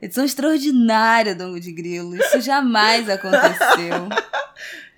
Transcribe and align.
Edição 0.00 0.24
extraordinária 0.24 1.34
do 1.34 1.44
Ango 1.44 1.60
de 1.60 1.72
Grilo. 1.72 2.16
Isso 2.16 2.40
jamais 2.40 3.08
aconteceu. 3.10 4.08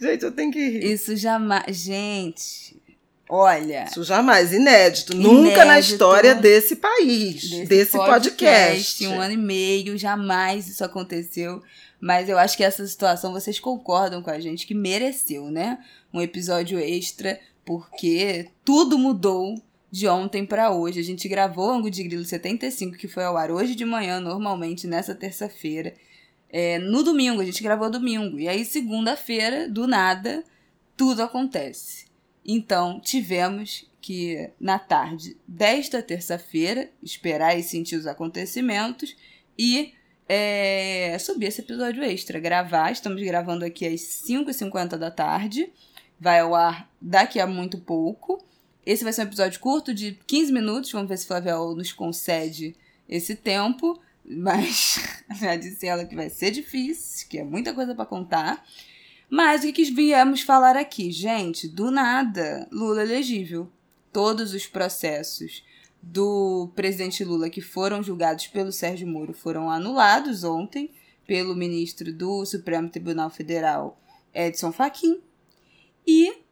Gente, 0.01 0.25
eu 0.25 0.31
tenho 0.31 0.53
que 0.53 0.59
rir. 0.59 0.93
Isso 0.93 1.17
jamais. 1.17 1.77
Gente, 1.77 2.81
olha. 3.29 3.85
Isso 3.91 4.05
jamais, 4.05 4.53
inédito. 4.53 5.13
inédito 5.13 5.33
Nunca 5.33 5.65
na 5.65 5.81
história 5.81 6.35
desse 6.37 6.77
país, 6.77 7.51
desse, 7.51 7.67
desse 7.67 7.93
podcast. 7.93 8.31
podcast. 8.39 9.07
Um 9.09 9.21
ano 9.21 9.35
e 9.35 9.37
meio, 9.37 9.99
jamais 9.99 10.69
isso 10.69 10.85
aconteceu. 10.85 11.61
Mas 12.01 12.29
eu 12.29 12.37
acho 12.37 12.57
que 12.57 12.65
essa 12.65 12.85
situação 12.87 13.33
vocês 13.33 13.61
concordam 13.61 14.23
com 14.23 14.31
a 14.31 14.41
gente 14.41 14.67
que 14.67 14.75
mereceu, 14.75 15.51
né? 15.51 15.79
Um 16.13 16.21
episódio 16.21 16.79
extra, 16.79 17.39
porque 17.65 18.49
tudo 18.65 18.99
mudou 18.99 19.61
de 19.91 20.09
ontem 20.09 20.47
para 20.47 20.71
hoje. 20.71 21.01
A 21.01 21.05
gente 21.05 21.29
gravou 21.29 21.71
Ango 21.71 21.91
de 21.91 22.03
Grilo 22.03 22.25
75, 22.25 22.97
que 22.97 23.07
foi 23.07 23.25
ao 23.25 23.37
ar 23.37 23.51
hoje 23.51 23.75
de 23.75 23.85
manhã, 23.85 24.21
normalmente 24.21 24.87
nessa 24.87 25.15
terça-feira. 25.15 25.95
É, 26.49 26.79
no 26.79 27.03
domingo, 27.03 27.41
a 27.41 27.45
gente 27.45 27.63
gravou 27.63 27.91
domingo. 27.91 28.39
E 28.39 28.49
aí, 28.49 28.65
segunda-feira, 28.65 29.69
do 29.69 29.87
nada, 29.87 30.45
tudo 30.97 31.23
acontece. 31.23 32.07
Então, 32.45 33.01
tivemos 33.01 33.91
que, 34.01 34.51
na 34.61 34.79
tarde 34.79 35.37
desta 35.47 36.03
terça-feira, 36.03 36.91
esperar 37.03 37.59
e 37.59 37.63
sentir 37.63 37.97
os 37.97 38.07
acontecimentos 38.07 39.17
e 39.57 39.95
é, 40.29 41.17
subir 41.19 41.47
esse 41.47 41.61
episódio 41.61 42.03
extra, 42.03 42.41
gravar. 42.41 42.91
Estamos 42.91 43.23
gravando 43.23 43.65
aqui 43.65 43.87
às 43.87 44.01
5h50 44.01 44.97
da 44.97 45.11
tarde. 45.11 45.71
Vai 46.23 46.39
ao 46.39 46.55
ar 46.55 46.89
daqui 47.01 47.41
a 47.41 47.49
muito 47.49 47.79
pouco. 47.79 48.41
Esse 48.87 49.03
vai 49.03 49.13
ser 49.13 49.23
um 49.23 49.25
episódio 49.25 49.59
curto, 49.59 49.93
de 49.93 50.17
15 50.25 50.53
minutos. 50.53 50.93
Vamos 50.93 51.09
ver 51.09 51.17
se 51.17 51.27
Flavial 51.27 51.75
nos 51.75 51.93
concede 51.93 52.77
esse 53.09 53.35
tempo. 53.35 54.01
Mas 54.25 55.01
já 55.41 55.57
disse 55.57 55.85
ela 55.85 56.05
que 56.05 56.15
vai 56.15 56.31
ser 56.31 56.53
difícil, 56.53 57.27
que 57.29 57.39
é 57.39 57.45
muita 57.45 57.75
coisa 57.75 57.93
para 57.93 58.07
contar. 58.07 58.65
Mas 59.29 59.65
o 59.65 59.73
que, 59.73 59.83
viemos 59.91 60.43
falar 60.43 60.77
aqui? 60.77 61.11
Gente, 61.11 61.67
do 61.67 61.91
nada, 61.91 62.69
Lula 62.71 63.03
elegível. 63.03 63.69
Todos 64.13 64.55
os 64.55 64.65
processos 64.65 65.65
do 66.01 66.71
presidente 66.77 67.25
Lula 67.25 67.51
que 67.51 67.61
foram 67.61 68.01
julgados 68.01 68.47
pelo 68.47 68.71
Sérgio 68.71 69.09
Moro 69.09 69.33
foram 69.33 69.69
anulados 69.69 70.45
ontem 70.45 70.89
pelo 71.27 71.57
ministro 71.57 72.13
do 72.13 72.47
Supremo 72.47 72.89
Tribunal 72.89 73.29
Federal, 73.29 74.01
Edson 74.33 74.71
Fachin. 74.71 75.21
E 76.07 76.43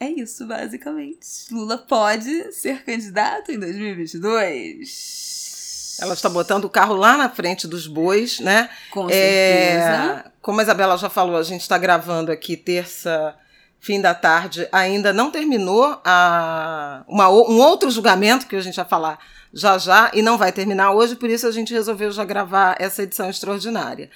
é 0.00 0.08
isso, 0.08 0.46
basicamente. 0.46 1.26
Lula 1.50 1.78
pode 1.78 2.52
ser 2.52 2.84
candidato 2.84 3.52
em 3.52 3.58
2022. 3.58 5.98
Ela 6.00 6.14
está 6.14 6.28
botando 6.28 6.64
o 6.64 6.70
carro 6.70 6.94
lá 6.94 7.16
na 7.16 7.30
frente 7.30 7.68
dos 7.68 7.86
bois, 7.86 8.40
né? 8.40 8.68
Com 8.90 9.08
certeza. 9.08 10.24
É, 10.26 10.30
como 10.42 10.58
a 10.58 10.62
Isabela 10.62 10.98
já 10.98 11.08
falou, 11.08 11.36
a 11.36 11.42
gente 11.42 11.60
está 11.60 11.78
gravando 11.78 12.32
aqui 12.32 12.56
terça, 12.56 13.36
fim 13.78 14.00
da 14.00 14.12
tarde. 14.12 14.68
Ainda 14.72 15.12
não 15.12 15.30
terminou 15.30 16.00
a, 16.04 17.04
uma, 17.06 17.30
um 17.30 17.60
outro 17.60 17.88
julgamento 17.90 18.46
que 18.46 18.56
a 18.56 18.60
gente 18.60 18.76
vai 18.76 18.84
falar 18.84 19.18
já 19.52 19.78
já 19.78 20.10
e 20.12 20.20
não 20.20 20.36
vai 20.36 20.50
terminar 20.50 20.90
hoje, 20.90 21.14
por 21.14 21.30
isso 21.30 21.46
a 21.46 21.52
gente 21.52 21.72
resolveu 21.72 22.10
já 22.10 22.24
gravar 22.24 22.74
essa 22.80 23.04
edição 23.04 23.30
extraordinária. 23.30 24.10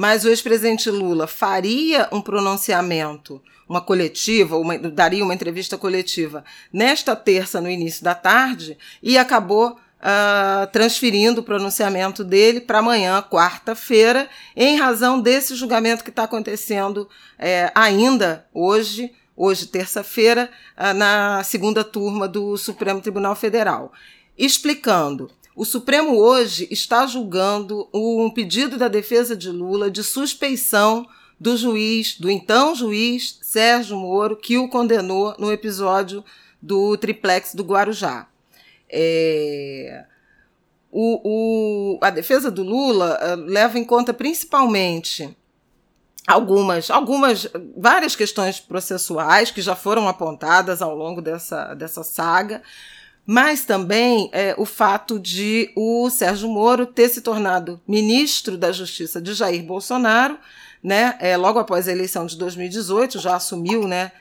Mas 0.00 0.24
o 0.24 0.28
ex-presidente 0.28 0.88
Lula 0.92 1.26
faria 1.26 2.08
um 2.12 2.20
pronunciamento, 2.20 3.42
uma 3.68 3.80
coletiva, 3.80 4.56
uma, 4.56 4.78
daria 4.78 5.24
uma 5.24 5.34
entrevista 5.34 5.76
coletiva 5.76 6.44
nesta 6.72 7.16
terça, 7.16 7.60
no 7.60 7.68
início 7.68 8.04
da 8.04 8.14
tarde, 8.14 8.78
e 9.02 9.18
acabou 9.18 9.70
uh, 9.72 10.70
transferindo 10.70 11.40
o 11.40 11.42
pronunciamento 11.42 12.22
dele 12.22 12.60
para 12.60 12.78
amanhã, 12.78 13.20
quarta-feira, 13.28 14.28
em 14.54 14.78
razão 14.78 15.20
desse 15.20 15.56
julgamento 15.56 16.04
que 16.04 16.10
está 16.10 16.22
acontecendo 16.22 17.08
é, 17.36 17.72
ainda 17.74 18.46
hoje, 18.54 19.12
hoje, 19.36 19.66
terça-feira, 19.66 20.48
uh, 20.78 20.94
na 20.94 21.42
segunda 21.42 21.82
turma 21.82 22.28
do 22.28 22.56
Supremo 22.56 23.00
Tribunal 23.00 23.34
Federal. 23.34 23.92
Explicando. 24.38 25.28
O 25.58 25.64
Supremo 25.64 26.16
hoje 26.16 26.68
está 26.70 27.04
julgando 27.04 27.88
um 27.92 28.30
pedido 28.30 28.78
da 28.78 28.86
defesa 28.86 29.36
de 29.36 29.50
Lula 29.50 29.90
de 29.90 30.04
suspeição 30.04 31.04
do 31.36 31.56
juiz, 31.56 32.16
do 32.16 32.30
então 32.30 32.76
juiz 32.76 33.40
Sérgio 33.42 33.96
Moro, 33.96 34.36
que 34.36 34.56
o 34.56 34.68
condenou 34.68 35.34
no 35.36 35.50
episódio 35.50 36.24
do 36.62 36.96
triplex 36.96 37.56
do 37.56 37.64
Guarujá. 37.64 38.28
É, 38.88 40.04
o, 40.92 41.20
o, 41.24 41.98
a 42.02 42.10
defesa 42.10 42.52
do 42.52 42.62
Lula 42.62 43.18
uh, 43.20 43.40
leva 43.40 43.80
em 43.80 43.84
conta 43.84 44.14
principalmente 44.14 45.36
algumas, 46.24 46.88
algumas, 46.88 47.48
várias 47.76 48.14
questões 48.14 48.60
processuais 48.60 49.50
que 49.50 49.60
já 49.60 49.74
foram 49.74 50.06
apontadas 50.06 50.80
ao 50.80 50.94
longo 50.94 51.20
dessa, 51.20 51.74
dessa 51.74 52.04
saga, 52.04 52.62
mas 53.30 53.62
também 53.62 54.30
é, 54.32 54.54
o 54.56 54.64
fato 54.64 55.20
de 55.20 55.70
o 55.76 56.08
Sérgio 56.08 56.48
Moro 56.48 56.86
ter 56.86 57.10
se 57.10 57.20
tornado 57.20 57.78
ministro 57.86 58.56
da 58.56 58.72
Justiça 58.72 59.20
de 59.20 59.34
Jair 59.34 59.62
Bolsonaro, 59.62 60.38
né, 60.82 61.14
é, 61.20 61.36
logo 61.36 61.58
após 61.58 61.86
a 61.86 61.92
eleição 61.92 62.24
de 62.24 62.38
2018, 62.38 63.18
já 63.18 63.36
assumiu, 63.36 63.86
né, 63.86 64.12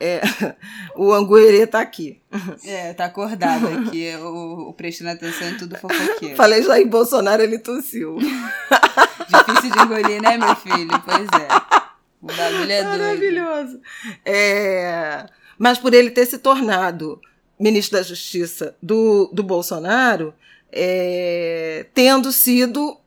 é, 0.00 0.20
o 0.96 1.12
Anguerê 1.12 1.62
está 1.62 1.80
aqui. 1.80 2.20
É, 2.66 2.92
tá 2.92 3.04
acordado 3.04 3.68
aqui, 3.68 4.12
o, 4.16 4.70
o 4.70 4.72
prestando 4.72 5.10
atenção 5.10 5.48
em 5.48 5.56
tudo 5.56 5.78
fofoqueiro. 5.78 6.34
Falei 6.34 6.60
em 6.82 6.88
Bolsonaro, 6.88 7.42
ele 7.42 7.60
tossiu. 7.60 8.18
Difícil 8.18 9.70
de 9.70 9.78
engolir, 9.78 10.20
né, 10.20 10.36
meu 10.36 10.56
filho? 10.56 10.90
Pois 11.04 11.28
é. 11.40 11.48
O 12.20 12.26
bagulho 12.26 12.72
é 12.72 12.82
doido. 12.82 12.98
Maravilhoso. 12.98 13.80
É, 14.24 15.24
mas 15.56 15.78
por 15.78 15.94
ele 15.94 16.10
ter 16.10 16.26
se 16.26 16.38
tornado 16.38 17.20
ministro 17.58 17.98
da 17.98 18.02
Justiça 18.02 18.76
do, 18.82 19.30
do 19.32 19.42
Bolsonaro, 19.42 20.34
é, 20.70 21.86
tendo 21.94 22.32
sido 22.32 22.98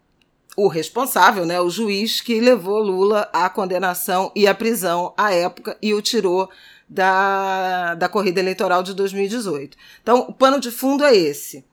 o 0.56 0.68
responsável, 0.68 1.46
né, 1.46 1.62
o 1.62 1.70
juiz 1.70 2.20
que 2.20 2.40
levou 2.40 2.80
Lula 2.82 3.30
à 3.32 3.50
condenação 3.50 4.32
e 4.36 4.46
à 4.48 4.54
prisão 4.54 5.14
à 5.16 5.34
época 5.34 5.78
e 5.82 5.94
o 5.94 6.02
tirou 6.02 6.50
da, 6.88 7.96
da 7.96 8.10
corrida 8.10 8.40
eleitoral 8.40 8.84
de 8.84 8.94
2018. 8.94 9.78
Então, 10.02 10.26
o 10.28 10.34
pano 10.34 10.60
de 10.60 10.72
fundo 10.72 11.04
é 11.06 11.16
esse. 11.16 11.64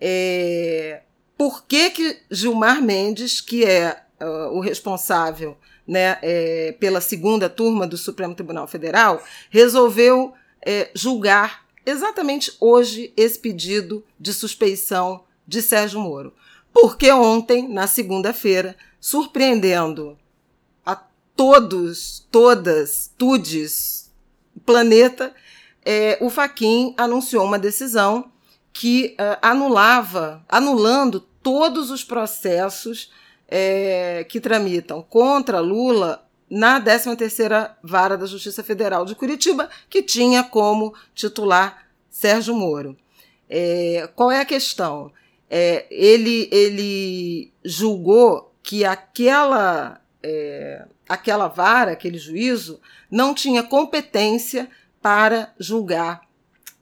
É, 0.00 1.02
por 1.36 1.64
que, 1.66 1.90
que 1.90 2.18
Gilmar 2.30 2.82
Mendes, 2.82 3.40
que 3.40 3.64
é 3.64 4.02
uh, 4.20 4.56
o 4.56 4.60
responsável 4.60 5.56
né, 5.86 6.18
é, 6.22 6.74
pela 6.80 7.00
segunda 7.00 7.48
turma 7.48 7.86
do 7.86 7.98
Supremo 7.98 8.34
Tribunal 8.34 8.66
Federal, 8.66 9.22
resolveu 9.50 10.32
é, 10.64 10.90
julgar 10.94 11.63
exatamente 11.84 12.52
hoje 12.60 13.12
esse 13.16 13.38
pedido 13.38 14.04
de 14.18 14.32
suspeição 14.32 15.24
de 15.46 15.62
Sérgio 15.62 16.00
Moro? 16.00 16.32
Porque 16.72 17.10
ontem, 17.12 17.68
na 17.68 17.86
segunda-feira, 17.86 18.76
surpreendendo 19.00 20.18
a 20.84 20.96
todos, 21.36 22.26
todas, 22.30 23.12
tudes 23.16 24.10
planeta, 24.64 25.34
é, 25.84 26.18
o 26.20 26.30
Faquin 26.30 26.94
anunciou 26.96 27.44
uma 27.44 27.58
decisão 27.58 28.32
que 28.72 29.14
uh, 29.20 29.38
anulava, 29.40 30.44
anulando 30.48 31.20
todos 31.20 31.90
os 31.90 32.02
processos 32.02 33.12
é, 33.46 34.26
que 34.28 34.40
tramitam 34.40 35.00
contra 35.02 35.60
Lula 35.60 36.26
na 36.48 36.80
13ª 36.80 37.72
Vara 37.82 38.16
da 38.16 38.26
Justiça 38.26 38.62
Federal 38.62 39.04
de 39.04 39.14
Curitiba, 39.14 39.68
que 39.88 40.02
tinha 40.02 40.42
como 40.42 40.94
titular 41.14 41.86
Sérgio 42.10 42.54
Moro. 42.54 42.96
É, 43.48 44.08
qual 44.14 44.30
é 44.30 44.40
a 44.40 44.44
questão? 44.44 45.10
É, 45.50 45.86
ele, 45.90 46.48
ele 46.50 47.52
julgou 47.64 48.52
que 48.62 48.84
aquela 48.84 50.00
é, 50.22 50.86
aquela 51.08 51.48
vara, 51.48 51.92
aquele 51.92 52.18
juízo, 52.18 52.80
não 53.10 53.34
tinha 53.34 53.62
competência 53.62 54.68
para 55.00 55.52
julgar 55.58 56.22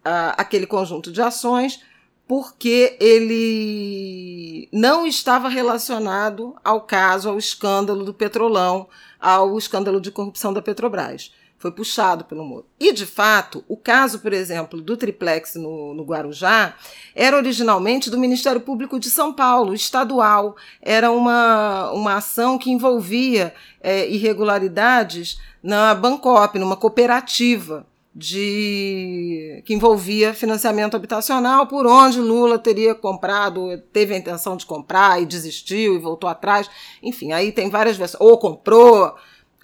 uh, 0.05 0.35
aquele 0.37 0.67
conjunto 0.67 1.11
de 1.11 1.21
ações, 1.21 1.83
porque 2.27 2.97
ele 3.01 4.69
não 4.73 5.07
estava 5.07 5.49
relacionado 5.49 6.55
ao 6.65 6.83
caso, 6.83 7.29
ao 7.29 7.37
escândalo 7.37 8.05
do 8.05 8.15
Petrolão, 8.15 8.89
ao 9.23 9.57
escândalo 9.57 10.01
de 10.01 10.11
corrupção 10.11 10.53
da 10.53 10.61
Petrobras 10.61 11.33
foi 11.63 11.71
puxado 11.71 12.25
pelo 12.25 12.45
Moro. 12.45 12.67
E, 12.79 12.93
de 12.93 13.07
fato, 13.07 13.65
o 13.69 13.77
caso, 13.77 14.19
por 14.19 14.33
exemplo, 14.33 14.83
do 14.83 14.97
triplex 14.97 15.55
no, 15.55 15.95
no, 15.95 16.03
Guarujá 16.03 16.75
era 17.15 17.37
originalmente 17.37 18.11
do 18.11 18.19
Ministério 18.19 18.61
Público 18.61 18.99
de 18.99 19.09
São 19.09 19.33
Paulo, 19.33 19.73
estadual. 19.73 20.57
Era 20.83 21.13
uma, 21.13 21.93
uma 21.93 22.15
ação 22.17 22.59
que 22.59 22.73
envolvia 22.73 23.55
é, 23.81 24.09
irregularidades 24.11 25.39
na 25.63 25.95
Bancop, 25.95 26.59
numa 26.59 26.77
cooperativa. 26.77 27.87
De 28.15 29.63
que 29.65 29.73
envolvia 29.73 30.35
financiamento 30.35 30.95
habitacional, 30.95 31.67
por 31.67 31.87
onde 31.87 32.21
Lula 32.21 32.59
teria 32.59 32.95
comprado, 32.95 33.79
teve 33.93 34.15
a 34.15 34.19
intenção 34.19 34.57
de 34.57 34.67
comprar 34.67 35.21
e 35.23 35.27
desistiu 35.27 35.95
e 35.95 35.99
voltou 35.99 36.29
atrás. 36.29 36.69
Enfim, 37.03 37.33
aí 37.33 37.53
tem 37.53 37.71
várias 37.71 37.97
versões. 37.97 38.21
Ou 38.21 38.37
comprou 38.37 39.15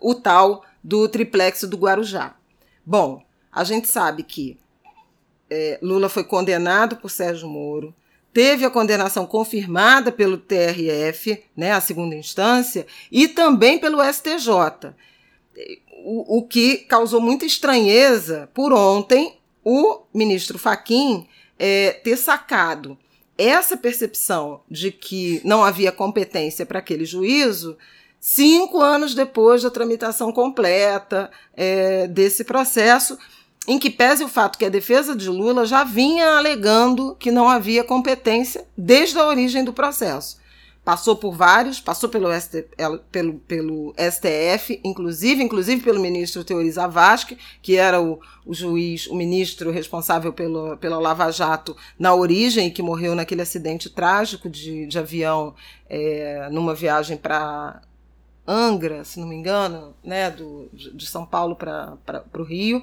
o 0.01 0.15
tal 0.15 0.65
do 0.83 1.09
triplex 1.09 1.65
do 1.65 1.77
Guarujá. 1.77 2.35
Bom, 2.85 3.23
a 3.53 3.65
gente 3.65 3.87
sabe 3.89 4.23
que 4.23 4.59
é, 5.51 5.79
Lula 5.83 6.09
foi 6.09 6.25
condenado 6.25 6.97
por 6.97 7.11
Sérgio 7.11 7.49
Moro, 7.49 7.95
teve 8.33 8.65
a 8.65 8.71
condenação 8.71 9.27
confirmada 9.27 10.11
pelo 10.13 10.39
TRF, 10.39 11.43
né, 11.57 11.73
a 11.73 11.81
segunda 11.81 12.15
instância, 12.15 12.87
e 13.11 13.29
também 13.29 13.79
pelo 13.79 14.03
STJ 14.03 14.95
o, 16.05 16.39
o 16.39 16.43
que 16.43 16.79
causou 16.79 17.21
muita 17.21 17.45
estranheza 17.45 18.49
por 18.55 18.73
ontem 18.73 19.39
o 19.65 20.03
ministro 20.15 20.59
Faquim 20.59 21.27
é, 21.59 21.93
ter 22.05 22.17
sacado 22.17 22.97
essa 23.37 23.77
percepção 23.77 24.61
de 24.71 24.91
que 24.91 25.41
não 25.45 25.63
havia 25.63 25.93
competência 25.93 26.67
para 26.67 26.79
aquele 26.79 27.05
juízo 27.05 27.77
cinco 28.21 28.81
anos 28.81 29.15
depois 29.15 29.63
da 29.63 29.71
tramitação 29.71 30.33
completa 30.33 31.31
é, 31.55 32.09
desse 32.09 32.43
processo, 32.43 33.17
em 33.67 33.79
que 33.79 33.91
pese 33.91 34.25
o 34.25 34.29
fato 34.29 34.59
que 34.59 34.65
a 34.65 34.71
defesa 34.71 35.15
de 35.15 35.29
Lula 35.29 35.67
já 35.67 35.85
vinha 35.85 36.37
alegando 36.37 37.15
que 37.19 37.31
não 37.31 37.49
havia 37.49 37.85
competência 37.85 38.67
desde 38.77 39.19
a 39.19 39.27
origem 39.27 39.63
do 39.63 39.73
processo 39.73 40.39
passou 40.89 41.17
por 41.17 41.37
vários, 41.37 41.83
passou 41.83 42.09
pelo, 42.09 42.33
ST, 42.33 42.67
pelo, 43.13 43.35
pelo 43.41 43.95
STF, 44.11 44.81
inclusive, 44.83 45.43
inclusive 45.43 45.83
pelo 45.83 46.01
ministro 46.01 46.43
Teori 46.43 46.71
Zavascki, 46.71 47.37
que 47.61 47.77
era 47.77 48.01
o, 48.01 48.19
o 48.47 48.55
juiz, 48.55 49.07
o 49.07 49.15
ministro 49.15 49.71
responsável 49.71 50.33
pelo, 50.33 50.79
pela 50.79 50.99
Lava 50.99 51.31
Jato 51.31 51.77
na 51.99 52.15
origem 52.15 52.71
que 52.71 52.81
morreu 52.81 53.15
naquele 53.15 53.43
acidente 53.43 53.91
trágico 53.91 54.49
de, 54.49 54.87
de 54.87 54.99
avião 54.99 55.55
é, 55.91 56.49
numa 56.51 56.75
viagem 56.75 57.19
para 57.19 57.83
Angra, 58.47 59.05
se 59.05 59.21
não 59.21 59.29
me 59.29 59.37
engano, 59.37 59.95
né, 60.03 60.31
do, 60.31 60.71
de 60.73 61.07
São 61.07 61.27
Paulo 61.27 61.55
para 61.55 61.99
o 62.35 62.43
Rio, 62.43 62.83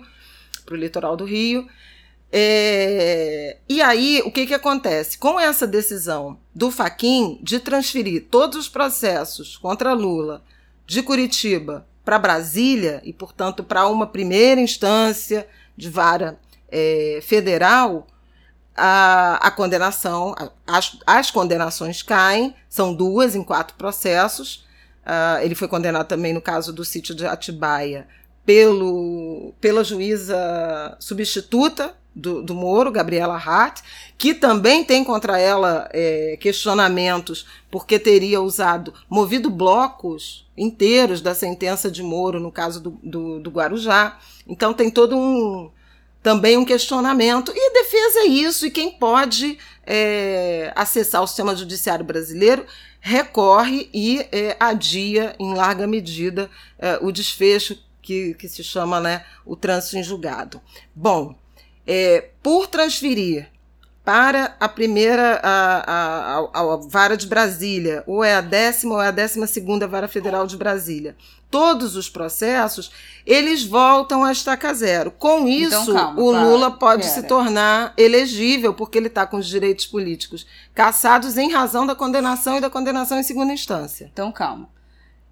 para 0.63 0.75
o 0.75 0.77
litoral 0.77 1.17
do 1.17 1.25
Rio. 1.25 1.67
É, 2.37 3.55
e 3.69 3.81
aí, 3.81 4.21
o 4.25 4.29
que, 4.29 4.45
que 4.45 4.53
acontece? 4.53 5.17
Com 5.17 5.39
essa 5.39 5.65
decisão 5.65 6.37
do 6.53 6.69
Faquin 6.69 7.39
de 7.41 7.61
transferir 7.61 8.25
todos 8.29 8.57
os 8.57 8.67
processos 8.67 9.55
contra 9.55 9.93
Lula 9.93 10.43
de 10.85 11.01
Curitiba 11.01 11.87
para 12.03 12.19
Brasília, 12.19 13.01
e, 13.05 13.13
portanto, 13.13 13.63
para 13.63 13.87
uma 13.87 14.05
primeira 14.05 14.59
instância 14.59 15.47
de 15.77 15.89
vara 15.89 16.37
é, 16.69 17.19
federal, 17.21 18.05
a, 18.75 19.35
a 19.35 19.49
condenação, 19.49 20.35
as, 20.67 20.99
as 21.07 21.31
condenações 21.31 22.03
caem, 22.03 22.53
são 22.67 22.93
duas 22.93 23.33
em 23.33 23.45
quatro 23.45 23.77
processos. 23.77 24.65
Uh, 25.05 25.39
ele 25.41 25.55
foi 25.55 25.69
condenado 25.69 26.05
também 26.05 26.33
no 26.33 26.41
caso 26.41 26.73
do 26.73 26.83
sítio 26.83 27.15
de 27.15 27.25
Atibaia 27.25 28.05
pelo, 28.45 29.53
pela 29.61 29.85
juíza 29.85 30.97
substituta 30.99 31.95
do, 32.15 32.41
do 32.41 32.55
Moro, 32.55 32.91
Gabriela 32.91 33.35
Hart, 33.35 33.81
que 34.17 34.33
também 34.33 34.83
tem 34.83 35.03
contra 35.03 35.37
ela 35.37 35.89
é, 35.91 36.37
questionamentos 36.39 37.45
porque 37.69 37.99
teria 37.99 38.41
usado, 38.41 38.93
movido 39.09 39.49
blocos 39.49 40.47
inteiros 40.57 41.19
da 41.19 41.35
sentença 41.35 41.91
de 41.91 42.01
Moro, 42.01 42.39
no 42.39 42.51
caso 42.51 42.79
do, 42.79 42.91
do, 43.03 43.39
do 43.39 43.49
Guarujá. 43.49 44.17
Então 44.47 44.73
tem 44.73 44.89
todo 44.89 45.17
um 45.17 45.69
também 46.23 46.57
um 46.57 46.65
questionamento. 46.65 47.51
E 47.55 47.73
defesa 47.73 48.19
é 48.21 48.25
isso, 48.25 48.65
e 48.65 48.71
quem 48.71 48.91
pode 48.91 49.59
é, 49.85 50.73
acessar 50.75 51.21
o 51.21 51.27
sistema 51.27 51.55
judiciário 51.55 52.03
brasileiro 52.03 52.65
recorre 52.99 53.87
e 53.93 54.25
é, 54.31 54.57
adia 54.59 55.35
em 55.37 55.53
larga 55.53 55.85
medida 55.85 56.49
é, 56.79 56.97
o 56.99 57.11
desfecho 57.11 57.77
que, 58.01 58.33
que 58.33 58.49
se 58.49 58.63
chama 58.63 58.99
né, 58.99 59.23
o 59.45 59.55
trânsito 59.55 59.97
em 59.97 60.03
julgado. 60.03 60.59
Bom, 60.95 61.35
é, 61.85 62.29
por 62.41 62.67
transferir 62.67 63.47
para 64.05 64.55
a 64.59 64.69
primeira 64.69 65.41
a, 65.41 65.91
a, 65.91 66.39
a, 66.53 66.73
a, 66.73 66.75
vara 66.77 67.17
de 67.17 67.25
Brasília, 67.25 68.03
ou 68.05 68.23
é 68.23 68.35
a 68.35 68.41
décima 68.41 68.93
ou 68.93 69.01
é 69.01 69.07
a 69.07 69.11
décima 69.11 69.47
segunda 69.47 69.87
vara 69.87 70.07
federal 70.07 70.45
de 70.45 70.55
Brasília. 70.55 71.15
Todos 71.49 71.95
os 71.95 72.07
processos, 72.07 72.91
eles 73.25 73.63
voltam 73.63 74.23
a 74.23 74.31
estaca 74.31 74.71
zero. 74.73 75.09
Com 75.09 75.47
então, 75.47 75.49
isso, 75.49 75.91
então, 75.91 75.93
calma, 75.95 76.21
o 76.21 76.31
Lula 76.31 76.71
pode 76.71 77.03
pera. 77.03 77.13
se 77.15 77.23
tornar 77.23 77.93
elegível, 77.97 78.75
porque 78.75 78.97
ele 78.97 79.07
está 79.07 79.25
com 79.25 79.37
os 79.37 79.47
direitos 79.47 79.87
políticos 79.87 80.45
cassados 80.73 81.35
em 81.35 81.51
razão 81.51 81.87
da 81.87 81.95
condenação 81.95 82.57
e 82.57 82.61
da 82.61 82.69
condenação 82.69 83.19
em 83.19 83.23
segunda 83.23 83.53
instância. 83.53 84.09
Então, 84.13 84.31
calma. 84.31 84.69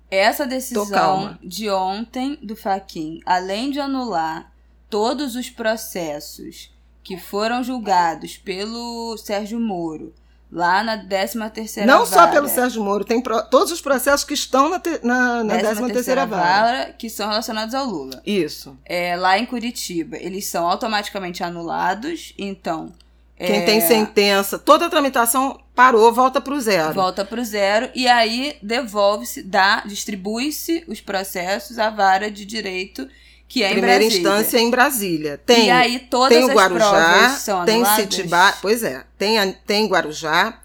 Essa 0.10 0.48
decisão 0.48 1.38
de 1.44 1.70
ontem 1.70 2.40
do 2.42 2.56
Faquin, 2.56 3.20
além 3.26 3.70
de 3.72 3.80
anular 3.80 4.53
todos 4.94 5.36
os 5.36 5.50
processos 5.50 6.72
que 7.04 7.18
foram 7.18 7.64
julgados 7.64 8.38
pelo 8.38 9.18
Sérgio 9.18 9.60
Moro 9.60 10.14
lá 10.52 10.84
na 10.84 10.96
13 10.96 11.50
terceira 11.50 11.92
Não 11.92 12.06
vara, 12.06 12.28
só 12.28 12.28
pelo 12.28 12.48
Sérgio 12.48 12.84
Moro, 12.84 13.04
tem 13.04 13.20
pro, 13.20 13.42
todos 13.46 13.72
os 13.72 13.82
processos 13.82 14.24
que 14.24 14.36
estão 14.36 14.70
na, 14.70 14.80
te, 14.80 15.00
na, 15.02 15.44
na 15.44 15.58
13 15.58 15.88
terceira 15.88 16.28
vara. 16.28 16.44
vara. 16.44 16.94
que 16.94 17.10
são 17.10 17.28
relacionados 17.28 17.74
ao 17.74 17.88
Lula. 17.88 18.22
Isso. 18.24 18.78
É, 18.86 19.16
lá 19.16 19.40
em 19.40 19.48
Curitiba, 19.48 20.16
eles 20.18 20.46
são 20.46 20.68
automaticamente 20.68 21.44
anulados, 21.44 22.36
então... 22.38 22.94
Quem 23.36 23.64
é, 23.64 23.66
tem 23.66 23.82
sentença, 23.82 24.60
toda 24.60 24.86
a 24.86 24.90
tramitação 24.92 25.60
parou, 25.74 26.14
volta 26.14 26.40
para 26.40 26.54
o 26.54 26.62
zero. 26.62 26.94
Volta 26.94 27.26
para 27.26 27.42
o 27.42 27.44
zero 27.44 27.90
e 27.96 28.08
aí 28.08 28.58
devolve-se, 28.62 29.42
dá, 29.42 29.82
distribui-se 29.88 30.84
os 30.88 31.02
processos 31.02 31.80
à 31.80 31.90
vara 31.90 32.30
de 32.30 32.46
direito 32.46 33.10
que 33.48 33.64
é 33.64 33.72
Primeira 33.72 34.04
em 34.04 34.08
instância 34.08 34.58
em 34.58 34.70
Brasília. 34.70 35.40
Tem, 35.46 35.68
e 35.68 35.72
aí 35.72 36.00
todas 36.00 36.38
tem 36.38 36.46
o 36.46 36.54
Guarujá, 36.54 37.38
tem 37.66 37.86
Citibá, 37.86 38.58
pois 38.62 38.84
é, 38.84 39.04
tem, 39.18 39.38
a, 39.38 39.54
tem 39.54 39.88
Guarujá, 39.88 40.60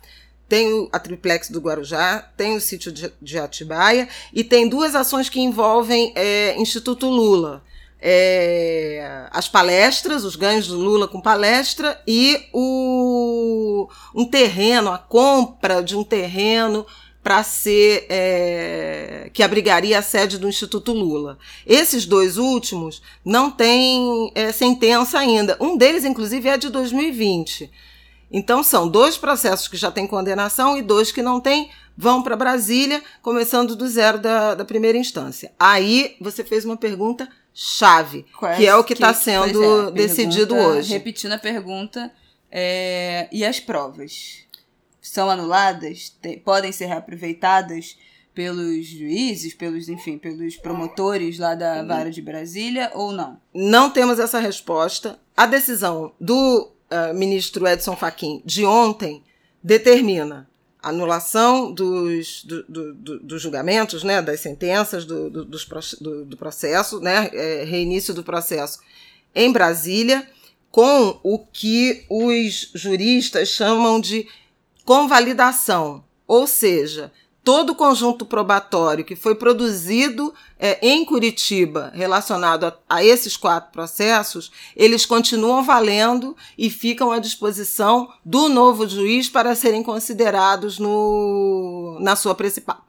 tem 0.49 0.73
o, 0.73 0.89
a 0.91 0.99
triplex 0.99 1.51
do 1.51 1.61
Guarujá, 1.61 2.27
tem 2.37 2.57
o 2.57 2.61
sítio 2.61 2.91
de, 2.91 3.13
de 3.21 3.39
Atibaia 3.39 4.09
e 4.33 4.43
tem 4.43 4.69
duas 4.69 4.95
ações 4.95 5.29
que 5.29 5.41
envolvem 5.41 6.13
é, 6.15 6.55
Instituto 6.59 7.07
Lula. 7.07 7.63
É, 8.01 9.27
as 9.33 9.49
palestras, 9.49 10.25
os 10.25 10.37
ganhos 10.37 10.69
do 10.69 10.79
Lula 10.79 11.09
com 11.09 11.21
palestra 11.21 12.01
e 12.07 12.47
o, 12.53 13.89
um 14.15 14.25
terreno, 14.25 14.93
a 14.93 14.99
compra 14.99 15.83
de 15.83 15.97
um 15.97 16.05
terreno 16.05 16.87
para 17.29 17.43
ser 17.43 18.07
é, 18.09 19.29
que 19.35 19.43
abrigaria 19.43 19.99
a 19.99 20.03
sede 20.03 20.39
do 20.39 20.49
Instituto 20.49 20.95
Lula. 20.95 21.39
Esses 21.67 22.07
dois 22.07 22.39
últimos 22.39 23.03
não 23.23 23.51
têm 23.51 24.33
é, 24.35 24.51
sentença 24.51 25.19
ainda. 25.19 25.55
Um 25.61 25.77
deles, 25.77 26.07
inclusive, 26.07 26.49
é 26.49 26.57
de 26.57 26.71
2020. 26.71 27.71
Então 28.33 28.63
são 28.63 28.89
dois 28.89 29.19
processos 29.19 29.69
que 29.69 29.77
já 29.77 29.91
têm 29.91 30.07
condenação 30.07 30.79
e 30.79 30.81
dois 30.81 31.13
que 31.13 31.21
não 31.21 31.39
têm, 31.39 31.69
vão 31.95 32.23
para 32.23 32.35
Brasília, 32.35 33.03
começando 33.21 33.77
do 33.77 33.87
zero 33.87 34.19
da, 34.19 34.55
da, 34.55 34.65
primeira 34.65 34.97
instância. 34.97 35.53
Aí 35.61 36.17
você 36.23 36.43
fez 36.43 36.65
uma 36.65 36.79
pergunta 36.79 37.29
chave, 37.53 38.25
Quais, 38.39 38.57
que 38.57 38.67
é 38.67 38.75
o 38.75 38.83
que 38.83 38.95
está 38.95 39.13
sendo 39.13 39.89
é, 39.89 39.91
decidido 39.91 40.57
hoje. 40.57 40.95
Repetindo 40.95 41.33
a 41.33 41.39
pergunta, 41.39 42.11
é, 42.51 43.29
e 43.31 43.45
as 43.45 43.61
provas? 43.61 44.48
São 45.09 45.31
anuladas, 45.31 46.11
te, 46.21 46.37
podem 46.39 46.73
ser 46.73 46.87
reaproveitadas 46.87 47.97
pelos 48.35 48.87
juízes, 48.87 49.53
pelos, 49.53 49.89
enfim, 49.89 50.17
pelos 50.17 50.57
promotores 50.57 51.39
lá 51.39 51.55
da 51.55 51.83
vara 51.83 52.11
de 52.11 52.23
Brasília 52.23 52.91
ou 52.95 53.11
não? 53.11 53.41
Não 53.53 53.91
temos 53.91 54.21
essa 54.21 54.39
resposta. 54.39 55.19
A 55.37 55.45
decisão 55.45 56.13
do 56.21 56.71
uh, 56.91 57.15
ministro 57.15 57.67
Edson 57.67 57.97
Fachin 57.97 58.41
de 58.45 58.65
ontem 58.65 59.25
determina 59.63 60.49
anulação 60.81 61.73
dos, 61.73 62.45
do, 62.45 62.63
do, 62.63 62.95
do, 62.95 63.21
dos 63.21 63.43
julgamentos, 63.43 64.05
né, 64.05 64.23
das 64.23 64.41
sentenças, 64.41 65.05
do, 65.05 65.29
do, 65.29 65.45
do 65.45 66.37
processo, 66.37 67.01
né, 67.01 67.29
é, 67.33 67.65
reinício 67.65 68.15
do 68.15 68.23
processo 68.23 68.79
em 69.35 69.53
Brasília, 69.53 70.27
com 70.71 71.19
o 71.23 71.39
que 71.39 72.05
os 72.09 72.71
juristas 72.75 73.49
chamam 73.49 74.01
de 74.01 74.27
convalidação, 74.89 76.03
ou 76.27 76.47
seja, 76.47 77.13
todo 77.45 77.73
o 77.73 77.75
conjunto 77.75 78.25
probatório 78.25 79.05
que 79.05 79.15
foi 79.15 79.35
produzido 79.35 80.33
é, 80.59 80.79
em 80.81 81.05
Curitiba 81.05 81.93
relacionado 81.95 82.65
a, 82.65 82.75
a, 82.89 83.05
esses 83.05 83.37
quatro 83.37 83.71
processos, 83.71 84.51
eles 84.75 85.05
continuam 85.05 85.63
valendo 85.63 86.35
e 86.57 86.71
ficam 86.71 87.13
à 87.13 87.19
disposição 87.19 88.11
do 88.25 88.49
novo 88.49 88.89
juiz 88.89 89.29
para 89.29 89.55
serem 89.55 89.83
considerados 89.83 90.79
no, 90.79 91.99
na 92.01 92.17
sua 92.17 92.35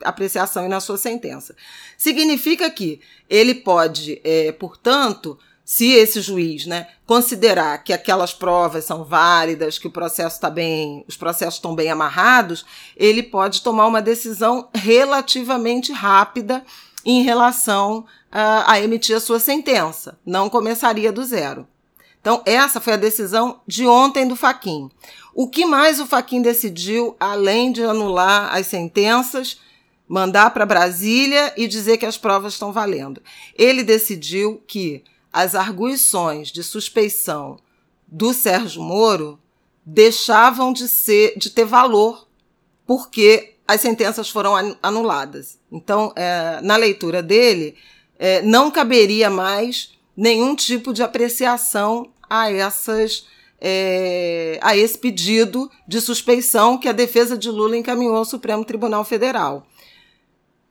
apreciação 0.02 0.66
e 0.66 0.70
na 0.70 0.80
sua 0.80 0.96
sentença. 0.96 1.54
Significa 1.98 2.70
que 2.70 3.02
ele 3.30 3.56
pode, 3.56 4.22
é, 4.24 4.54
portanto, 4.54 5.38
se 5.72 5.92
esse 5.92 6.20
juiz 6.20 6.66
né, 6.66 6.88
considerar 7.06 7.84
que 7.84 7.94
aquelas 7.94 8.34
provas 8.34 8.86
são 8.86 9.04
válidas, 9.04 9.78
que 9.78 9.86
o 9.86 9.92
processo 9.92 10.34
está 10.34 10.50
bem, 10.50 11.06
os 11.08 11.16
processos 11.16 11.54
estão 11.54 11.76
bem 11.76 11.92
amarrados, 11.92 12.66
ele 12.98 13.22
pode 13.22 13.62
tomar 13.62 13.86
uma 13.86 14.02
decisão 14.02 14.68
relativamente 14.74 15.92
rápida 15.94 16.66
em 17.06 17.22
relação 17.22 18.04
a, 18.32 18.72
a 18.72 18.82
emitir 18.82 19.16
a 19.16 19.20
sua 19.20 19.40
sentença. 19.40 20.18
Não 20.26 20.50
começaria 20.50 21.12
do 21.12 21.24
zero. 21.24 21.68
Então, 22.20 22.42
essa 22.48 22.82
foi 22.82 22.94
a 22.94 22.98
decisão 22.98 23.62
de 23.68 23.86
ontem 23.86 24.28
do 24.28 24.36
Faquin. 24.36 24.90
O 25.36 25.48
que 25.48 25.68
mais 25.68 26.00
o 26.00 26.08
Faquin 26.08 26.42
decidiu, 26.42 27.16
além 27.20 27.72
de 27.72 27.84
anular 27.84 28.56
as 28.56 28.66
sentenças, 28.66 29.60
mandar 30.08 30.50
para 30.50 30.66
Brasília 30.66 31.54
e 31.56 31.68
dizer 31.68 31.98
que 31.98 32.08
as 32.08 32.18
provas 32.18 32.54
estão 32.54 32.74
valendo? 32.74 33.22
Ele 33.56 33.84
decidiu 33.84 34.64
que 34.66 35.04
as 35.32 35.56
arguições 35.56 36.50
de 36.50 36.64
suspeição 36.64 37.60
do 38.08 38.34
Sérgio 38.34 38.82
Moro 38.82 39.40
deixavam 39.86 40.74
de 40.74 40.88
ser 40.88 41.38
de 41.38 41.50
ter 41.50 41.66
valor 41.66 42.28
porque 42.86 43.56
as 43.68 43.82
sentenças 43.82 44.30
foram 44.30 44.56
anuladas. 44.82 45.60
Então, 45.72 46.12
é, 46.16 46.60
na 46.62 46.76
leitura 46.76 47.22
dele, 47.22 47.76
é, 48.18 48.42
não 48.42 48.72
caberia 48.72 49.30
mais 49.30 49.92
nenhum 50.18 50.56
tipo 50.56 50.92
de 50.92 51.04
apreciação 51.04 52.12
a 52.28 52.52
essas 52.52 53.28
é, 53.62 54.58
a 54.62 54.76
esse 54.76 54.98
pedido 54.98 55.70
de 55.88 56.02
suspeição 56.02 56.78
que 56.78 56.88
a 56.88 56.94
defesa 56.94 57.38
de 57.38 57.50
Lula 57.50 57.78
encaminhou 57.78 58.16
ao 58.16 58.26
Supremo 58.26 58.66
Tribunal 58.66 59.04
Federal. 59.04 59.68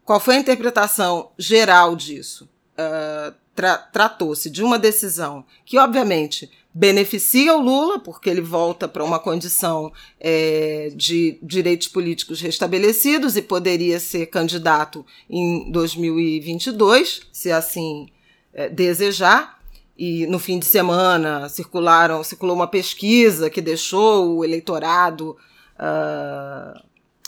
Qual 0.04 0.18
foi 0.18 0.36
a 0.36 0.40
interpretação 0.40 1.30
geral 1.38 1.94
disso? 1.94 2.48
Uh, 2.72 3.34
tra 3.58 3.76
Tratou-se 3.76 4.48
de 4.48 4.62
uma 4.62 4.78
decisão 4.78 5.44
que, 5.64 5.76
obviamente, 5.78 6.48
beneficia 6.72 7.52
o 7.56 7.60
Lula, 7.60 7.98
porque 7.98 8.30
ele 8.30 8.40
volta 8.40 8.86
para 8.86 9.02
uma 9.02 9.18
condição 9.18 9.92
é, 10.20 10.92
de 10.94 11.40
direitos 11.42 11.88
políticos 11.88 12.40
restabelecidos 12.40 13.36
e 13.36 13.42
poderia 13.42 13.98
ser 13.98 14.26
candidato 14.26 15.04
em 15.28 15.72
2022, 15.72 17.22
se 17.32 17.50
assim 17.50 18.06
é, 18.54 18.68
desejar. 18.68 19.58
E 19.96 20.24
no 20.28 20.38
fim 20.38 20.60
de 20.60 20.66
semana 20.66 21.48
circularam, 21.48 22.22
circulou 22.22 22.54
uma 22.54 22.68
pesquisa 22.68 23.50
que 23.50 23.60
deixou 23.60 24.36
o 24.36 24.44
eleitorado 24.44 25.36
uh, 25.74 26.80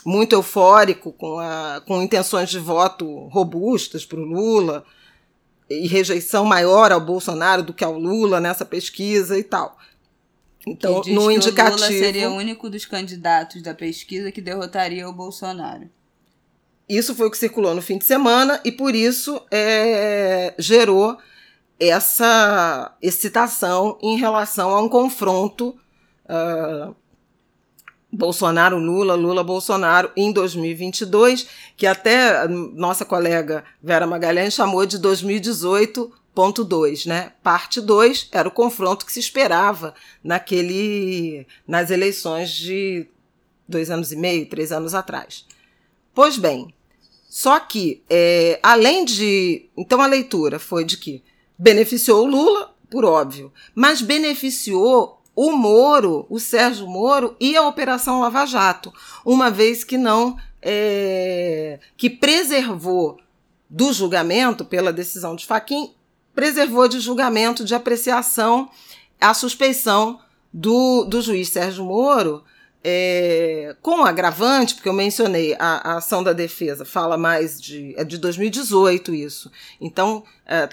muito 0.05 0.31
eufórico, 0.31 1.11
com, 1.11 1.37
a, 1.37 1.81
com 1.85 2.01
intenções 2.01 2.49
de 2.49 2.57
voto 2.57 3.27
robustas 3.27 4.05
para 4.05 4.21
o 4.21 4.23
Lula 4.23 4.85
e 5.71 5.87
rejeição 5.87 6.45
maior 6.45 6.91
ao 6.91 6.99
Bolsonaro 6.99 7.63
do 7.63 7.73
que 7.73 7.83
ao 7.83 7.97
Lula 7.97 8.39
nessa 8.39 8.65
pesquisa 8.65 9.37
e 9.37 9.43
tal. 9.43 9.77
Então, 10.67 11.01
no 11.07 11.31
indicativo. 11.31 11.77
O 11.77 11.79
Lula 11.79 11.87
seria 11.87 12.29
o 12.29 12.35
único 12.35 12.69
dos 12.69 12.85
candidatos 12.85 13.61
da 13.61 13.73
pesquisa 13.73 14.31
que 14.31 14.41
derrotaria 14.41 15.07
o 15.07 15.13
Bolsonaro. 15.13 15.89
Isso 16.87 17.15
foi 17.15 17.27
o 17.27 17.31
que 17.31 17.37
circulou 17.37 17.73
no 17.73 17.81
fim 17.81 17.97
de 17.97 18.05
semana 18.05 18.59
e 18.65 18.71
por 18.71 18.93
isso 18.93 19.41
é, 19.49 20.53
gerou 20.59 21.17
essa 21.79 22.95
excitação 23.01 23.97
em 24.03 24.17
relação 24.17 24.69
a 24.71 24.81
um 24.81 24.89
confronto 24.89 25.69
uh, 26.25 26.95
Bolsonaro-Lula, 28.11 29.15
Lula-Bolsonaro 29.15 30.11
em 30.15 30.31
2022, 30.31 31.47
que 31.77 31.87
até 31.87 32.47
nossa 32.47 33.05
colega 33.05 33.63
Vera 33.81 34.05
Magalhães 34.05 34.53
chamou 34.53 34.85
de 34.85 34.99
2018.2, 34.99 37.07
né? 37.07 37.31
Parte 37.41 37.79
2 37.79 38.29
era 38.31 38.47
o 38.47 38.51
confronto 38.51 39.05
que 39.05 39.13
se 39.13 39.19
esperava 39.19 39.93
naquele 40.23 41.47
nas 41.67 41.89
eleições 41.89 42.51
de 42.51 43.07
dois 43.67 43.89
anos 43.89 44.11
e 44.11 44.17
meio, 44.17 44.49
três 44.49 44.71
anos 44.71 44.93
atrás. 44.93 45.45
Pois 46.13 46.37
bem, 46.37 46.73
só 47.29 47.59
que, 47.61 48.03
é, 48.09 48.59
além 48.61 49.05
de. 49.05 49.69
Então 49.77 50.01
a 50.01 50.05
leitura 50.05 50.59
foi 50.59 50.83
de 50.83 50.97
que 50.97 51.23
beneficiou 51.57 52.25
o 52.25 52.29
Lula, 52.29 52.75
por 52.89 53.05
óbvio, 53.05 53.53
mas 53.73 54.01
beneficiou 54.01 55.20
o 55.35 55.51
Moro, 55.51 56.25
o 56.29 56.39
Sérgio 56.39 56.87
Moro 56.87 57.35
e 57.39 57.55
a 57.55 57.67
Operação 57.67 58.19
Lava 58.19 58.45
Jato, 58.45 58.93
uma 59.25 59.49
vez 59.49 59.83
que 59.83 59.97
não 59.97 60.37
é, 60.61 61.79
que 61.97 62.09
preservou 62.09 63.17
do 63.69 63.93
julgamento 63.93 64.65
pela 64.65 64.91
decisão 64.91 65.35
de 65.35 65.45
Faquim, 65.45 65.93
preservou 66.35 66.87
de 66.87 66.99
julgamento 66.99 67.63
de 67.63 67.73
apreciação 67.73 68.69
a 69.19 69.33
suspeição 69.33 70.19
do, 70.53 71.05
do 71.05 71.21
juiz 71.21 71.49
Sérgio 71.49 71.85
Moro 71.85 72.43
é, 72.83 73.75
com 73.81 74.03
agravante, 74.03 74.75
porque 74.75 74.89
eu 74.89 74.93
mencionei 74.93 75.55
a, 75.59 75.91
a, 75.91 75.97
ação 75.97 76.23
da 76.23 76.33
defesa, 76.33 76.83
fala 76.83 77.17
mais 77.17 77.61
de. 77.61 77.93
é 77.95 78.03
de 78.03 78.17
2018 78.17 79.13
isso. 79.13 79.51
Então, 79.79 80.23
é, 80.45 80.67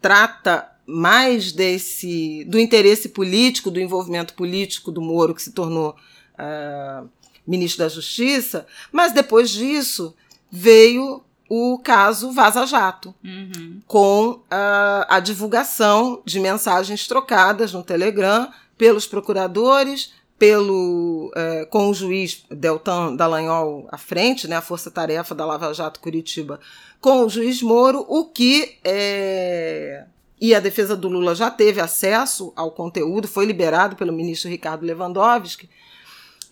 trata 0.00 0.71
mais 0.92 1.52
desse 1.52 2.44
do 2.44 2.58
interesse 2.58 3.08
político, 3.08 3.70
do 3.70 3.80
envolvimento 3.80 4.34
político 4.34 4.92
do 4.92 5.00
Moro, 5.00 5.34
que 5.34 5.42
se 5.42 5.52
tornou 5.52 5.96
uh, 6.34 7.08
ministro 7.46 7.84
da 7.84 7.88
Justiça, 7.88 8.66
mas 8.90 9.12
depois 9.12 9.50
disso 9.50 10.14
veio 10.50 11.24
o 11.48 11.78
caso 11.78 12.32
Vaza 12.32 12.64
Jato, 12.66 13.14
uhum. 13.22 13.80
com 13.86 14.30
uh, 14.30 15.04
a 15.08 15.20
divulgação 15.20 16.22
de 16.24 16.40
mensagens 16.40 17.06
trocadas 17.06 17.72
no 17.72 17.82
Telegram 17.82 18.50
pelos 18.78 19.06
procuradores, 19.06 20.12
pelo 20.38 21.30
uh, 21.36 21.66
com 21.68 21.88
o 21.88 21.94
juiz 21.94 22.44
Deltan 22.50 23.14
Dallagnol 23.14 23.86
à 23.92 23.98
frente, 23.98 24.48
né, 24.48 24.56
a 24.56 24.62
força-tarefa 24.62 25.34
da 25.34 25.44
Lava 25.44 25.72
Jato 25.74 26.00
Curitiba, 26.00 26.58
com 27.00 27.24
o 27.24 27.28
juiz 27.28 27.62
Moro, 27.62 28.04
o 28.08 28.24
que 28.24 28.78
é, 28.82 30.06
e 30.42 30.56
a 30.56 30.60
defesa 30.60 30.96
do 30.96 31.08
Lula 31.08 31.36
já 31.36 31.48
teve 31.52 31.80
acesso 31.80 32.52
ao 32.56 32.72
conteúdo, 32.72 33.28
foi 33.28 33.46
liberado 33.46 33.94
pelo 33.94 34.12
ministro 34.12 34.50
Ricardo 34.50 34.84
Lewandowski, 34.84 35.70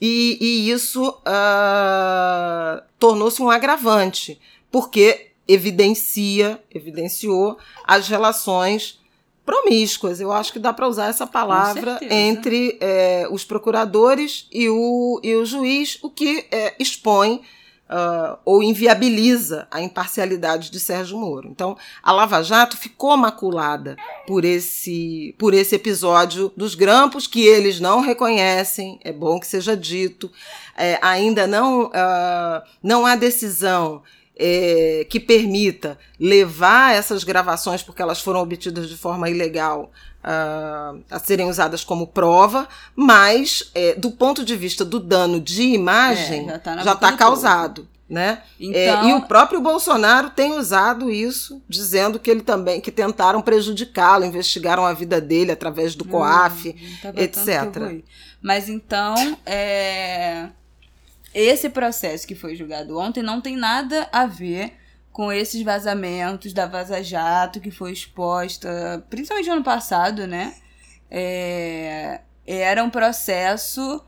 e, 0.00 0.38
e 0.40 0.70
isso 0.70 1.08
uh, 1.08 2.82
tornou-se 3.00 3.42
um 3.42 3.50
agravante, 3.50 4.40
porque 4.70 5.32
evidencia, 5.46 6.62
evidenciou 6.72 7.58
as 7.84 8.06
relações 8.06 9.00
promíscuas. 9.44 10.20
Eu 10.20 10.30
acho 10.30 10.52
que 10.52 10.60
dá 10.60 10.72
para 10.72 10.86
usar 10.86 11.08
essa 11.08 11.26
palavra 11.26 11.98
entre 12.08 12.78
é, 12.80 13.26
os 13.28 13.44
procuradores 13.44 14.46
e 14.52 14.68
o, 14.68 15.20
e 15.20 15.34
o 15.34 15.44
juiz, 15.44 15.98
o 16.00 16.08
que 16.08 16.46
é, 16.52 16.76
expõe 16.78 17.42
uh, 17.90 18.38
ou 18.44 18.62
inviabiliza 18.62 19.66
a 19.70 19.80
imparcialidade 19.80 20.70
de 20.70 20.78
Sérgio 20.78 21.18
Moro. 21.18 21.48
Então, 21.48 21.76
a 22.02 22.12
Lava 22.12 22.42
Jato 22.42 22.76
ficou 22.76 23.16
maculada 23.16 23.96
por 24.26 24.44
esse, 24.44 25.34
por 25.36 25.52
esse 25.52 25.74
episódio 25.74 26.52
dos 26.56 26.74
grampos 26.74 27.26
que 27.26 27.44
eles 27.44 27.80
não 27.80 28.00
reconhecem, 28.00 29.00
é 29.02 29.12
bom 29.12 29.40
que 29.40 29.46
seja 29.46 29.76
dito. 29.76 30.30
É, 30.76 30.98
ainda 31.02 31.46
não, 31.46 31.86
uh, 31.86 32.62
não 32.82 33.04
há 33.04 33.16
decisão 33.16 34.02
é, 34.42 35.06
que 35.08 35.20
permita 35.20 35.98
levar 36.18 36.94
essas 36.94 37.22
gravações, 37.22 37.82
porque 37.82 38.00
elas 38.00 38.20
foram 38.20 38.40
obtidas 38.40 38.88
de 38.88 38.96
forma 38.96 39.28
ilegal, 39.28 39.92
uh, 40.24 40.98
a 41.10 41.18
serem 41.18 41.46
usadas 41.46 41.84
como 41.84 42.06
prova, 42.06 42.66
mas 42.96 43.70
é, 43.74 43.94
do 43.94 44.10
ponto 44.10 44.42
de 44.42 44.56
vista 44.56 44.82
do 44.82 44.98
dano 44.98 45.38
de 45.38 45.62
imagem, 45.62 46.48
é, 46.48 46.60
já 46.82 46.92
está 46.92 46.94
tá 46.94 47.12
causado. 47.12 47.86
Né? 48.08 48.42
Então... 48.58 48.80
É, 48.80 49.08
e 49.08 49.12
o 49.12 49.22
próprio 49.22 49.60
Bolsonaro 49.60 50.30
tem 50.30 50.58
usado 50.58 51.08
isso, 51.08 51.62
dizendo 51.68 52.18
que 52.18 52.28
ele 52.28 52.40
também 52.40 52.80
que 52.80 52.90
tentaram 52.90 53.40
prejudicá-lo, 53.40 54.24
investigaram 54.24 54.84
a 54.84 54.92
vida 54.92 55.20
dele 55.20 55.52
através 55.52 55.94
do 55.94 56.04
hum, 56.04 56.08
COAF, 56.08 56.70
hum, 56.70 57.12
etc. 57.14 58.02
Mas 58.42 58.68
então, 58.68 59.14
é, 59.46 60.48
esse 61.34 61.68
processo 61.68 62.26
que 62.26 62.34
foi 62.34 62.56
julgado 62.56 62.98
ontem 62.98 63.22
não 63.22 63.40
tem 63.40 63.56
nada 63.56 64.08
a 64.12 64.26
ver 64.26 64.74
com 65.12 65.32
esses 65.32 65.62
vazamentos 65.62 66.52
da 66.52 66.66
Vaza 66.66 67.02
Jato 67.02 67.60
que 67.60 67.70
foi 67.70 67.92
exposta, 67.92 69.04
principalmente 69.10 69.46
no 69.46 69.54
ano 69.54 69.64
passado, 69.64 70.26
né? 70.26 70.54
É, 71.10 72.20
era 72.46 72.82
um 72.82 72.90
processo 72.90 74.04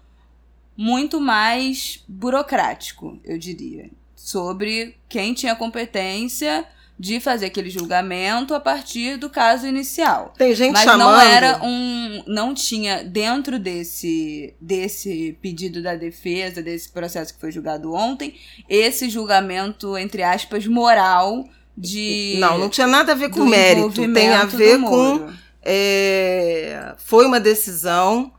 muito 0.76 1.20
mais 1.20 2.02
burocrático, 2.08 3.20
eu 3.24 3.36
diria, 3.36 3.90
sobre 4.16 4.96
quem 5.08 5.34
tinha 5.34 5.54
competência 5.54 6.66
de 7.02 7.18
fazer 7.18 7.46
aquele 7.46 7.68
julgamento 7.68 8.54
a 8.54 8.60
partir 8.60 9.16
do 9.16 9.28
caso 9.28 9.66
inicial. 9.66 10.32
Tem 10.38 10.54
gente 10.54 10.74
Mas 10.74 10.84
chamando... 10.84 11.00
não 11.00 11.20
era 11.20 11.58
um, 11.60 12.22
não 12.28 12.54
tinha 12.54 13.02
dentro 13.02 13.58
desse 13.58 14.54
desse 14.60 15.36
pedido 15.42 15.82
da 15.82 15.96
defesa 15.96 16.62
desse 16.62 16.88
processo 16.90 17.34
que 17.34 17.40
foi 17.40 17.50
julgado 17.50 17.92
ontem 17.92 18.36
esse 18.68 19.10
julgamento 19.10 19.98
entre 19.98 20.22
aspas 20.22 20.64
moral 20.64 21.44
de 21.76 22.36
não 22.38 22.56
não 22.56 22.68
tinha 22.68 22.86
nada 22.86 23.10
a 23.10 23.16
ver 23.16 23.30
com 23.30 23.46
mérito 23.46 24.12
tem 24.12 24.28
a 24.28 24.44
ver 24.44 24.80
com 24.80 25.28
é, 25.60 26.94
foi 26.98 27.26
uma 27.26 27.40
decisão 27.40 28.32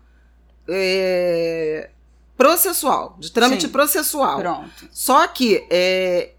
é, 0.69 1.89
processual, 2.37 3.17
de 3.19 3.29
trâmite 3.29 3.63
Sim. 3.63 3.71
processual. 3.73 4.39
Pronto. 4.39 4.89
Só 4.89 5.27
que 5.27 5.67
é, 5.69 6.31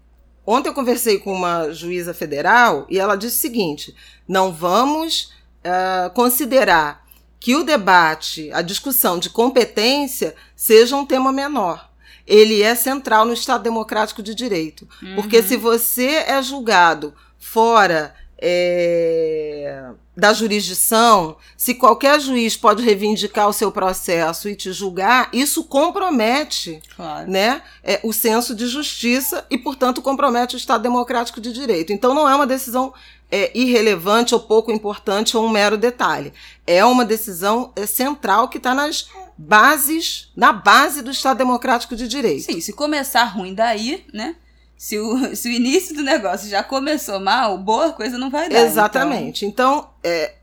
ontem 0.45 0.69
eu 0.69 0.73
conversei 0.73 1.19
com 1.19 1.33
uma 1.33 1.71
juíza 1.71 2.13
federal 2.13 2.85
e 2.89 2.99
ela 2.99 3.15
disse 3.15 3.37
o 3.37 3.41
seguinte: 3.41 3.95
não 4.27 4.51
vamos 4.51 5.33
ah, 5.63 6.11
considerar 6.13 7.05
que 7.39 7.55
o 7.55 7.63
debate, 7.63 8.51
a 8.51 8.61
discussão 8.61 9.19
de 9.19 9.29
competência 9.29 10.35
seja 10.55 10.95
um 10.95 11.05
tema 11.05 11.31
menor. 11.31 11.91
Ele 12.25 12.61
é 12.61 12.73
central 12.73 13.23
no 13.23 13.33
Estado 13.33 13.61
Democrático 13.63 14.23
de 14.23 14.33
Direito. 14.33 14.87
Porque 15.13 15.43
se 15.43 15.55
você 15.55 16.07
é 16.27 16.41
julgado 16.41 17.13
fora 17.37 18.15
é, 18.37 19.85
da 20.15 20.33
jurisdição, 20.33 21.35
se 21.57 21.73
qualquer 21.75 22.19
juiz 22.19 22.55
pode 22.55 22.83
reivindicar 22.83 23.47
o 23.49 23.53
seu 23.53 23.71
processo 23.71 24.47
e 24.47 24.55
te 24.55 24.71
julgar, 24.71 25.29
isso 25.33 25.63
compromete 25.63 26.81
Claro. 26.95 27.29
né, 27.29 27.61
é, 27.83 27.99
o 28.03 28.13
senso 28.13 28.55
de 28.55 28.67
justiça 28.67 29.45
e, 29.49 29.57
portanto, 29.57 30.01
compromete 30.01 30.55
o 30.55 30.57
Estado 30.57 30.83
Democrático 30.83 31.41
de 31.41 31.51
Direito. 31.51 31.91
Então, 31.91 32.13
não 32.13 32.27
é 32.27 32.35
uma 32.35 32.47
decisão 32.47 32.93
é, 33.31 33.51
irrelevante 33.57 34.33
ou 34.33 34.39
pouco 34.39 34.71
importante 34.71 35.35
ou 35.35 35.45
um 35.45 35.49
mero 35.49 35.77
detalhe. 35.77 36.31
É 36.65 36.83
uma 36.85 37.03
decisão 37.03 37.71
é, 37.75 37.85
central 37.85 38.47
que 38.47 38.57
está 38.57 38.73
nas 38.73 39.09
bases, 39.37 40.31
na 40.35 40.53
base 40.53 41.01
do 41.01 41.11
Estado 41.11 41.37
Democrático 41.37 41.95
de 41.95 42.07
Direito. 42.07 42.43
Sim, 42.43 42.61
se 42.61 42.71
começar 42.71 43.25
ruim 43.25 43.53
daí, 43.53 44.05
né? 44.13 44.35
Se 44.77 44.97
o, 44.99 45.33
se 45.35 45.49
o 45.49 45.51
início 45.51 45.95
do 45.95 46.03
negócio 46.03 46.49
já 46.49 46.63
começou 46.63 47.19
mal, 47.19 47.57
boa 47.57 47.93
coisa 47.93 48.17
não 48.17 48.29
vai 48.29 48.49
dar. 48.49 48.65
Exatamente. 48.65 49.45
Então, 49.45 49.89
é, 50.03 50.35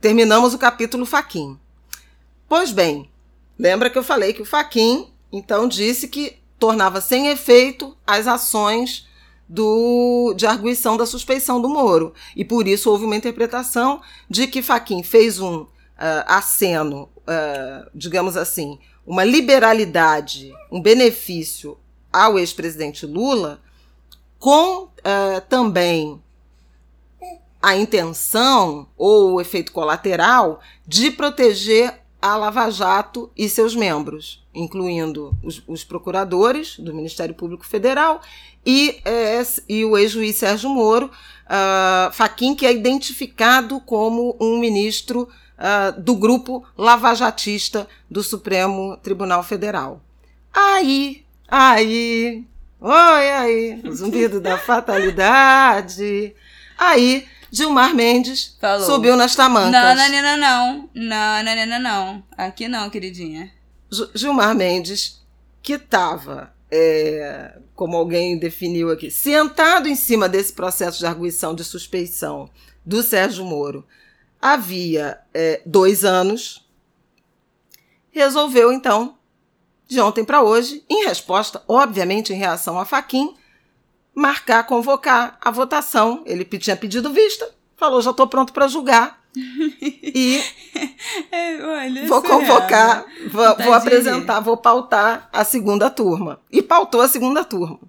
terminamos 0.00 0.54
o 0.54 0.58
capítulo 0.58 1.06
Faquin. 1.06 1.58
Pois 2.48 2.70
bem, 2.70 3.10
lembra 3.58 3.90
que 3.90 3.98
eu 3.98 4.04
falei 4.04 4.32
que 4.32 4.42
o 4.42 4.46
Faquin, 4.46 5.08
então, 5.32 5.66
disse 5.66 6.08
que 6.08 6.38
tornava 6.58 7.00
sem 7.00 7.28
efeito 7.28 7.96
as 8.06 8.26
ações 8.26 9.06
do, 9.48 10.34
de 10.36 10.46
arguição 10.46 10.96
da 10.96 11.06
suspeição 11.06 11.60
do 11.60 11.68
Moro. 11.68 12.14
E 12.34 12.44
por 12.44 12.66
isso 12.66 12.90
houve 12.90 13.04
uma 13.04 13.16
interpretação 13.16 14.00
de 14.28 14.46
que 14.46 14.62
Faquin 14.62 15.02
fez 15.02 15.38
um 15.40 15.66
ah, 15.98 16.36
aceno, 16.38 17.08
ah, 17.26 17.88
digamos 17.94 18.36
assim, 18.36 18.78
uma 19.06 19.24
liberalidade, 19.24 20.52
um 20.70 20.80
benefício 20.80 21.76
ao 22.12 22.38
ex-presidente 22.38 23.04
Lula, 23.06 23.60
com 24.44 24.90
ah, 25.02 25.40
também 25.48 26.20
a 27.62 27.74
intenção 27.74 28.86
ou 28.94 29.32
o 29.32 29.40
efeito 29.40 29.72
colateral 29.72 30.60
de 30.86 31.10
proteger 31.10 31.98
a 32.20 32.36
Lava 32.36 32.68
Jato 32.68 33.30
e 33.34 33.48
seus 33.48 33.74
membros, 33.74 34.44
incluindo 34.54 35.34
os, 35.42 35.62
os 35.66 35.82
procuradores 35.82 36.78
do 36.78 36.92
Ministério 36.92 37.34
Público 37.34 37.64
Federal 37.64 38.20
e, 38.66 39.00
eh, 39.06 39.42
e 39.66 39.82
o 39.82 39.96
ex-juiz 39.96 40.36
Sérgio 40.36 40.68
Moro, 40.68 41.06
uh, 41.06 42.12
Faquim, 42.12 42.54
que 42.54 42.66
é 42.66 42.72
identificado 42.74 43.80
como 43.80 44.36
um 44.38 44.58
ministro 44.58 45.26
ah, 45.56 45.90
do 45.92 46.14
grupo 46.14 46.62
lavajatista 46.76 47.88
do 48.10 48.22
Supremo 48.22 48.98
Tribunal 48.98 49.42
Federal. 49.42 50.02
Aí, 50.52 51.24
aí, 51.48 52.44
oi, 52.80 53.30
aí, 53.30 53.82
zumbido 53.92 54.40
da 54.40 54.58
fatalidade. 54.58 56.34
Aí, 56.76 57.26
Gilmar 57.50 57.94
Mendes 57.94 58.56
Falou. 58.60 58.84
subiu 58.86 59.16
nas 59.16 59.34
tamancas. 59.36 59.70
Não, 59.72 59.94
não, 59.94 60.08
não, 60.10 60.22
não, 60.22 60.90
não. 60.94 61.44
Não, 61.44 61.66
não, 61.66 61.80
não. 61.80 62.22
Aqui 62.36 62.66
não, 62.68 62.90
queridinha. 62.90 63.50
Gi- 63.90 64.10
Gilmar 64.14 64.54
Mendes, 64.54 65.22
que 65.62 65.74
estava, 65.74 66.52
como 67.74 67.96
alguém 67.96 68.36
definiu 68.38 68.90
aqui, 68.90 69.10
sentado 69.10 69.88
em 69.88 69.94
cima 69.94 70.28
desse 70.28 70.52
processo 70.52 70.98
de 70.98 71.06
arguição 71.06 71.54
de 71.54 71.62
suspeição 71.64 72.50
do 72.84 73.02
Sérgio 73.02 73.44
Moro 73.44 73.86
havia 74.42 75.20
é, 75.32 75.62
dois 75.64 76.04
anos, 76.04 76.68
resolveu 78.10 78.72
então, 78.72 79.16
de 79.86 80.00
ontem 80.00 80.24
para 80.24 80.42
hoje, 80.42 80.84
em 80.88 81.04
resposta, 81.04 81.62
obviamente 81.68 82.32
em 82.32 82.36
reação 82.36 82.78
a 82.78 82.84
Faquim, 82.84 83.34
marcar, 84.14 84.64
convocar 84.64 85.36
a 85.40 85.50
votação. 85.50 86.22
Ele 86.24 86.44
tinha 86.44 86.76
pedido 86.76 87.12
vista, 87.12 87.50
falou: 87.76 88.00
já 88.00 88.10
estou 88.10 88.26
pronto 88.26 88.52
para 88.52 88.68
julgar. 88.68 89.22
e 89.36 90.40
É, 91.30 91.60
olha, 91.64 92.06
vou 92.06 92.20
surreal, 92.20 92.40
convocar, 92.40 93.04
vou, 93.30 93.56
vou 93.56 93.72
apresentar, 93.72 94.40
vou 94.40 94.56
pautar 94.56 95.28
a 95.32 95.44
segunda 95.44 95.90
turma. 95.90 96.40
E 96.50 96.62
pautou 96.62 97.00
a 97.00 97.08
segunda 97.08 97.44
turma. 97.44 97.80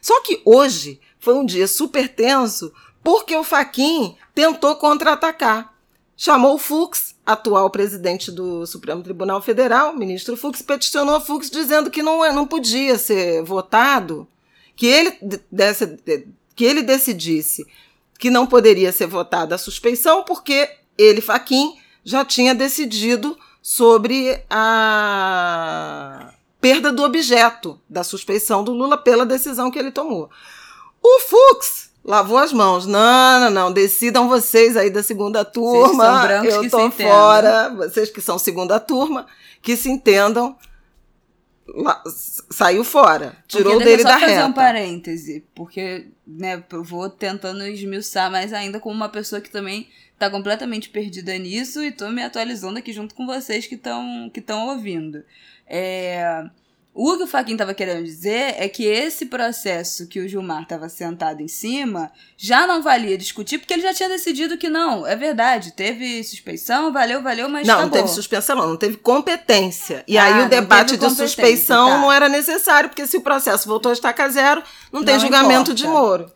Só 0.00 0.20
que 0.22 0.40
hoje 0.44 1.00
foi 1.18 1.34
um 1.34 1.44
dia 1.44 1.66
super 1.66 2.08
tenso 2.08 2.72
porque 3.02 3.34
o 3.36 3.42
Faquin 3.42 4.16
tentou 4.32 4.76
contra-atacar. 4.76 5.74
Chamou 6.16 6.54
o 6.54 6.58
Fux, 6.58 7.15
atual 7.26 7.68
presidente 7.70 8.30
do 8.30 8.64
Supremo 8.66 9.02
Tribunal 9.02 9.42
Federal, 9.42 9.94
ministro 9.96 10.36
Fux, 10.36 10.62
peticionou 10.62 11.20
Fux 11.20 11.50
dizendo 11.50 11.90
que 11.90 12.02
não, 12.02 12.24
é- 12.24 12.32
não 12.32 12.46
podia 12.46 12.96
ser 12.96 13.42
votado, 13.42 14.26
que 14.76 14.86
ele, 14.86 15.18
de- 15.20 15.40
desse, 15.50 15.98
que 16.54 16.64
ele 16.64 16.82
decidisse 16.82 17.66
que 18.18 18.30
não 18.30 18.46
poderia 18.46 18.92
ser 18.92 19.06
votada 19.06 19.54
a 19.56 19.58
suspeição, 19.58 20.22
porque 20.22 20.70
ele, 20.96 21.20
Faquin, 21.20 21.74
já 22.04 22.24
tinha 22.24 22.54
decidido 22.54 23.36
sobre 23.60 24.40
a 24.48 26.32
perda 26.60 26.92
do 26.92 27.02
objeto 27.02 27.78
da 27.88 28.02
suspeição 28.04 28.62
do 28.64 28.72
Lula 28.72 28.96
pela 28.96 29.26
decisão 29.26 29.70
que 29.70 29.78
ele 29.78 29.90
tomou. 29.90 30.30
O 31.02 31.20
Fux 31.20 31.85
lavou 32.06 32.38
as 32.38 32.52
mãos. 32.52 32.86
Não, 32.86 33.40
não, 33.40 33.50
não. 33.50 33.72
Decidam 33.72 34.28
vocês 34.28 34.76
aí 34.76 34.88
da 34.90 35.02
segunda 35.02 35.44
turma. 35.44 36.04
são 36.04 36.22
brancos 36.22 36.54
Eu 36.54 36.60
que 36.62 36.70
tô 36.70 36.78
se 36.78 36.84
entendam. 36.86 37.12
fora. 37.12 37.68
Vocês 37.74 38.10
que 38.10 38.20
são 38.20 38.38
segunda 38.38 38.78
turma, 38.80 39.26
que 39.60 39.76
se 39.76 39.90
entendam. 39.90 40.56
La- 41.68 42.02
Saiu 42.50 42.84
fora. 42.84 43.36
Tirou 43.48 43.72
Porque 43.72 43.84
dele 43.84 44.02
eu 44.02 44.06
da 44.06 44.12
só 44.14 44.20
fazer 44.20 44.32
reta. 44.34 44.46
um 44.46 44.52
parêntese, 44.52 45.44
porque 45.54 46.06
né, 46.26 46.62
eu 46.72 46.84
vou 46.84 47.10
tentando 47.10 47.66
esmiuçar 47.66 48.30
mais 48.30 48.52
ainda 48.52 48.78
como 48.78 48.94
uma 48.94 49.08
pessoa 49.08 49.40
que 49.40 49.50
também 49.50 49.88
tá 50.16 50.30
completamente 50.30 50.88
perdida 50.88 51.36
nisso 51.36 51.82
e 51.82 51.90
tô 51.90 52.08
me 52.10 52.22
atualizando 52.22 52.78
aqui 52.78 52.92
junto 52.92 53.14
com 53.16 53.26
vocês 53.26 53.66
que 53.66 53.74
estão 53.74 54.30
que 54.32 54.38
estão 54.40 54.68
ouvindo. 54.68 55.24
É, 55.66 56.44
o 56.98 57.16
que 57.18 57.24
o 57.24 57.26
Faquin 57.26 57.58
tava 57.58 57.74
querendo 57.74 58.02
dizer 58.02 58.54
é 58.56 58.68
que 58.70 58.84
esse 58.84 59.26
processo 59.26 60.08
que 60.08 60.18
o 60.18 60.26
Gilmar 60.26 60.66
tava 60.66 60.88
sentado 60.88 61.42
em 61.42 61.48
cima 61.48 62.10
já 62.38 62.66
não 62.66 62.82
valia 62.82 63.18
discutir, 63.18 63.58
porque 63.58 63.74
ele 63.74 63.82
já 63.82 63.92
tinha 63.92 64.08
decidido 64.08 64.56
que 64.56 64.70
não, 64.70 65.06
é 65.06 65.14
verdade, 65.14 65.72
teve 65.72 66.24
suspeição, 66.24 66.90
valeu, 66.92 67.22
valeu, 67.22 67.50
mas 67.50 67.66
Não, 67.68 67.76
tá 67.76 67.82
não 67.82 67.90
teve 67.90 68.08
suspensão, 68.08 68.56
não, 68.56 68.68
não 68.68 68.76
teve 68.78 68.96
competência. 68.96 70.02
E 70.08 70.16
Ah, 70.16 70.24
aí 70.24 70.46
o 70.46 70.48
debate 70.48 70.96
de 70.96 71.10
suspeição 71.10 71.88
tá. 71.90 71.98
não 71.98 72.10
era 72.10 72.30
necessário, 72.30 72.88
porque 72.88 73.06
se 73.06 73.18
o 73.18 73.20
processo 73.20 73.68
voltou 73.68 73.90
a 73.90 73.92
estaca 73.92 74.26
zero, 74.30 74.62
não, 74.90 75.04
tem 75.04 75.14
Não 75.14 75.20
julgamento 75.20 75.72
importa. 75.72 75.74
de 75.74 75.86
Moro. 75.86 76.32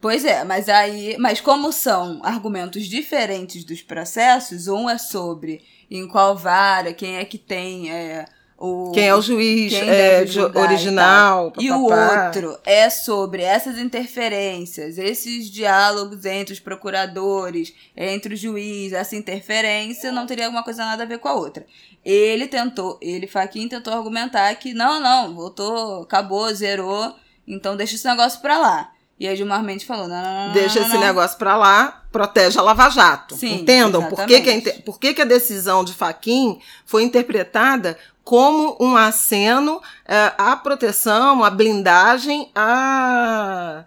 Pois 0.00 0.24
é, 0.24 0.42
mas 0.44 0.68
aí, 0.68 1.16
mas 1.18 1.40
como 1.40 1.72
são 1.72 2.20
argumentos 2.22 2.86
diferentes 2.86 3.64
dos 3.64 3.82
processos, 3.82 4.68
um 4.68 4.88
é 4.88 4.96
sobre 4.96 5.60
em 5.90 6.06
qual 6.06 6.36
vara, 6.36 6.92
quem 6.92 7.16
é 7.16 7.24
que 7.24 7.36
tem 7.36 7.90
é, 7.90 8.24
o 8.60 8.90
Quem 8.92 9.06
é 9.06 9.14
o 9.14 9.22
juiz 9.22 9.72
é, 9.72 10.24
original, 10.58 11.52
E, 11.56 11.66
e 11.66 11.70
o 11.70 11.84
outro 11.84 12.58
é 12.64 12.90
sobre 12.90 13.40
essas 13.42 13.78
interferências, 13.78 14.98
esses 14.98 15.48
diálogos 15.48 16.24
entre 16.24 16.54
os 16.54 16.58
procuradores, 16.58 17.72
entre 17.96 18.34
o 18.34 18.36
juiz, 18.36 18.92
essa 18.92 19.14
interferência 19.14 20.10
não 20.10 20.26
teria 20.26 20.46
alguma 20.46 20.64
coisa 20.64 20.84
nada 20.84 21.04
a 21.04 21.06
ver 21.06 21.20
com 21.20 21.28
a 21.28 21.34
outra. 21.34 21.64
Ele 22.04 22.48
tentou, 22.48 22.98
ele 23.00 23.28
Faquin 23.28 23.68
tentou 23.68 23.94
argumentar 23.94 24.52
que 24.56 24.74
não, 24.74 25.00
não, 25.00 25.36
voltou, 25.36 26.02
acabou, 26.02 26.52
zerou, 26.52 27.14
então 27.46 27.76
deixa 27.76 27.94
esse 27.94 28.08
negócio 28.08 28.40
pra 28.40 28.58
lá. 28.58 28.90
E 29.20 29.26
aí 29.26 29.36
Gilmar 29.36 29.62
Mendes 29.64 29.86
falou, 29.86 30.06
não, 30.06 30.22
não, 30.22 30.46
não, 30.46 30.52
Deixa 30.52 30.80
não, 30.80 30.86
esse 30.86 30.98
negócio 30.98 31.36
pra 31.38 31.56
lá, 31.56 32.04
protege 32.10 32.58
a 32.58 32.62
Lava 32.62 32.88
Jato. 32.88 33.36
Sim, 33.36 33.62
Entendam 33.62 34.08
por 34.08 34.24
que, 34.26 34.40
que, 34.40 34.50
a, 34.50 34.82
por 34.82 34.98
que, 34.98 35.12
que 35.12 35.22
a 35.22 35.24
decisão 35.24 35.82
de 35.84 35.92
Faquim 35.92 36.60
foi 36.86 37.02
interpretada 37.02 37.98
como 38.28 38.76
um 38.78 38.94
aceno 38.94 39.80
eh, 40.06 40.34
à 40.36 40.54
proteção, 40.54 41.42
à 41.42 41.48
blindagem, 41.48 42.50
à, 42.54 43.84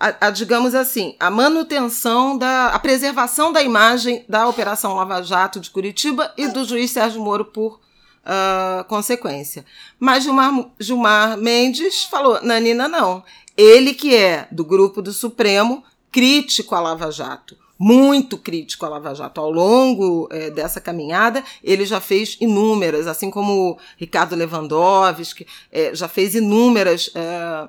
à- 0.00 0.14
à, 0.26 0.30
digamos 0.30 0.74
assim, 0.74 1.14
a 1.20 1.30
manutenção 1.30 2.38
da. 2.38 2.68
a 2.68 2.78
preservação 2.78 3.52
da 3.52 3.62
imagem 3.62 4.24
da 4.26 4.48
Operação 4.48 4.94
Lava 4.94 5.22
Jato 5.22 5.60
de 5.60 5.68
Curitiba 5.68 6.32
e 6.34 6.48
do 6.48 6.64
juiz 6.64 6.92
Sérgio 6.92 7.20
Moro 7.20 7.44
por 7.44 7.78
ah, 8.24 8.86
consequência. 8.88 9.66
Mas 10.00 10.22
Gilmar, 10.24 10.50
Gilmar 10.80 11.36
Mendes 11.36 12.04
falou: 12.04 12.38
Nanina, 12.42 12.88
não. 12.88 13.22
Ele 13.54 13.92
que 13.92 14.14
é 14.16 14.48
do 14.50 14.64
grupo 14.64 15.02
do 15.02 15.12
Supremo, 15.12 15.84
crítico 16.10 16.74
à 16.74 16.80
Lava 16.80 17.12
Jato, 17.12 17.54
muito 17.78 18.38
crítico 18.38 18.84
à 18.86 18.88
Lava 18.88 19.14
Jato. 19.14 19.40
Ao 19.40 19.50
longo 19.50 20.28
é, 20.30 20.50
dessa 20.50 20.80
caminhada, 20.80 21.42
ele 21.62 21.84
já 21.84 22.00
fez 22.00 22.36
inúmeras, 22.40 23.06
assim 23.06 23.30
como 23.30 23.78
Ricardo 23.96 24.36
Lewandowski, 24.36 25.46
é, 25.70 25.94
já 25.94 26.08
fez 26.08 26.34
inúmeras 26.34 27.10
é, 27.14 27.68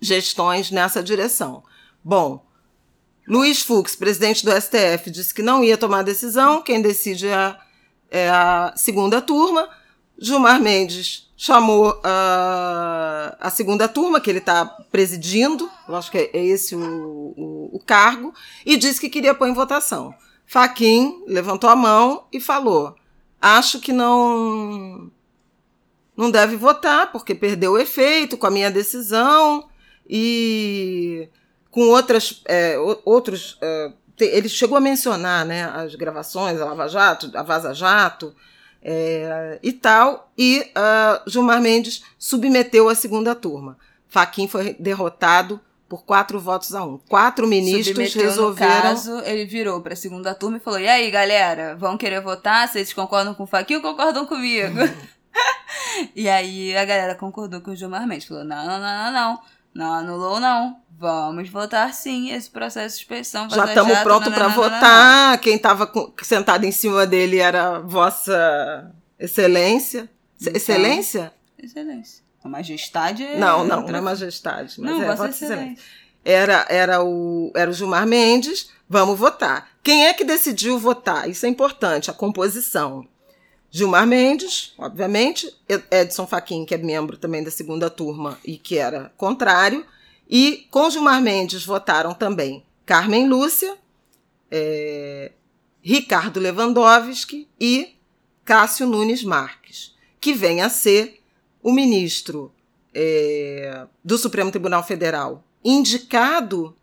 gestões 0.00 0.70
nessa 0.70 1.02
direção. 1.02 1.62
Bom, 2.02 2.44
Luiz 3.26 3.62
Fux, 3.62 3.94
presidente 3.94 4.44
do 4.44 4.52
STF, 4.52 5.10
disse 5.10 5.34
que 5.34 5.42
não 5.42 5.62
ia 5.62 5.76
tomar 5.76 6.02
decisão, 6.02 6.62
quem 6.62 6.80
decide 6.80 7.28
é 7.28 7.56
é 8.10 8.28
a 8.28 8.72
segunda 8.76 9.20
turma. 9.20 9.68
Gilmar 10.18 10.60
Mendes 10.60 11.28
chamou 11.36 11.90
uh, 11.90 13.36
a 13.38 13.50
segunda 13.54 13.86
turma, 13.86 14.20
que 14.20 14.28
ele 14.28 14.40
está 14.40 14.66
presidindo, 14.90 15.70
eu 15.88 15.94
acho 15.94 16.10
que 16.10 16.18
é 16.18 16.44
esse 16.44 16.74
o, 16.74 16.80
o, 17.36 17.70
o, 17.74 17.80
cargo, 17.86 18.34
e 18.66 18.76
disse 18.76 19.00
que 19.00 19.08
queria 19.08 19.32
pôr 19.32 19.46
em 19.46 19.54
votação. 19.54 20.12
Faquim 20.44 21.22
levantou 21.28 21.70
a 21.70 21.76
mão 21.76 22.24
e 22.32 22.40
falou: 22.40 22.96
acho 23.40 23.78
que 23.78 23.92
não, 23.92 25.08
não 26.16 26.28
deve 26.28 26.56
votar, 26.56 27.12
porque 27.12 27.36
perdeu 27.36 27.72
o 27.72 27.78
efeito 27.78 28.36
com 28.36 28.46
a 28.48 28.50
minha 28.50 28.70
decisão 28.70 29.68
e 30.08 31.28
com 31.70 31.82
outras, 31.82 32.42
é, 32.46 32.76
outros. 33.04 33.56
É, 33.60 33.92
ele 34.18 34.48
chegou 34.48 34.76
a 34.76 34.80
mencionar 34.80 35.46
né, 35.46 35.62
as 35.66 35.94
gravações, 35.94 36.60
a 36.60 36.64
Lava 36.64 36.88
Jato, 36.88 37.30
a 37.36 37.42
Vaza 37.44 37.72
Jato 37.72 38.34
é, 38.82 39.58
e 39.62 39.72
tal, 39.72 40.30
e 40.36 40.60
uh, 40.70 41.30
Gilmar 41.30 41.60
Mendes 41.60 42.02
submeteu 42.18 42.88
a 42.88 42.94
segunda 42.94 43.34
turma. 43.34 43.76
Faquim 44.08 44.48
foi 44.48 44.74
derrotado 44.78 45.60
por 45.88 46.04
quatro 46.04 46.38
votos 46.38 46.74
a 46.74 46.84
um. 46.84 46.98
Quatro 47.08 47.46
ministros 47.46 48.12
submeteu, 48.12 48.22
resolveram. 48.22 48.74
No 48.74 48.82
caso, 48.82 49.20
ele 49.24 49.44
virou 49.46 49.80
para 49.80 49.94
a 49.94 49.96
segunda 49.96 50.34
turma 50.34 50.58
e 50.58 50.60
falou: 50.60 50.78
E 50.78 50.86
aí, 50.86 51.10
galera, 51.10 51.76
vão 51.76 51.96
querer 51.96 52.20
votar? 52.20 52.68
Vocês 52.68 52.92
concordam 52.92 53.34
com 53.34 53.44
o 53.44 53.46
Faquim 53.46 53.76
ou 53.76 53.82
concordam 53.82 54.26
comigo? 54.26 54.80
Uhum. 54.80 54.94
e 56.14 56.28
aí 56.28 56.76
a 56.76 56.84
galera 56.84 57.14
concordou 57.14 57.60
com 57.60 57.70
o 57.70 57.76
Gilmar 57.76 58.06
Mendes. 58.06 58.28
Falou: 58.28 58.44
Não, 58.44 58.64
não, 58.64 58.80
não, 58.80 59.04
não, 59.04 59.12
não. 59.12 59.40
Não 59.74 59.92
anulou, 59.92 60.40
não. 60.40 60.76
Vamos 60.98 61.48
votar 61.48 61.94
sim 61.94 62.30
esse 62.30 62.50
processo 62.50 62.94
de 62.94 63.00
suspensão. 63.00 63.48
Já 63.48 63.66
estamos 63.66 63.98
prontos 64.00 64.34
para 64.34 64.48
votar. 64.48 65.38
Quem 65.38 65.54
estava 65.54 65.90
sentado 66.22 66.64
em 66.64 66.72
cima 66.72 67.06
dele 67.06 67.38
era 67.38 67.78
Vossa 67.78 68.92
Excelência. 69.18 70.10
Então, 70.40 70.52
excelência? 70.54 71.32
Excelência. 71.56 72.24
A 72.42 72.48
majestade 72.48 73.24
é. 73.24 73.38
Não, 73.38 73.64
não, 73.64 73.78
outra... 73.78 73.92
não 73.92 73.98
é 73.98 74.02
majestade. 74.02 74.74
Mas 74.80 74.90
não, 74.90 75.02
é 75.02 75.06
Vossa, 75.06 75.26
Vossa 75.26 75.44
Excelência. 75.44 75.62
Excelência. 75.62 75.84
Era, 76.24 76.66
era, 76.68 77.02
o, 77.04 77.52
era 77.54 77.70
o 77.70 77.72
Gilmar 77.72 78.06
Mendes. 78.06 78.70
Vamos 78.88 79.18
votar. 79.18 79.68
Quem 79.82 80.06
é 80.06 80.12
que 80.12 80.24
decidiu 80.24 80.78
votar? 80.78 81.28
Isso 81.28 81.46
é 81.46 81.48
importante, 81.48 82.10
a 82.10 82.14
composição. 82.14 83.06
Gilmar 83.70 84.06
Mendes, 84.06 84.72
obviamente, 84.78 85.54
Edson 85.90 86.26
Fachin, 86.26 86.64
que 86.64 86.74
é 86.74 86.78
membro 86.78 87.16
também 87.16 87.44
da 87.44 87.50
segunda 87.50 87.90
turma 87.90 88.38
e 88.44 88.56
que 88.56 88.78
era 88.78 89.12
contrário, 89.16 89.84
e 90.28 90.66
com 90.70 90.88
Gilmar 90.90 91.20
Mendes 91.20 91.64
votaram 91.64 92.14
também 92.14 92.64
Carmen 92.86 93.28
Lúcia, 93.28 93.76
é, 94.50 95.32
Ricardo 95.82 96.40
Lewandowski 96.40 97.46
e 97.60 97.94
Cássio 98.44 98.86
Nunes 98.86 99.22
Marques, 99.22 99.94
que 100.20 100.32
vem 100.32 100.62
a 100.62 100.70
ser 100.70 101.20
o 101.62 101.70
ministro 101.70 102.50
é, 102.94 103.86
do 104.02 104.16
Supremo 104.16 104.50
Tribunal 104.50 104.82
Federal 104.82 105.44
indicado 105.64 106.74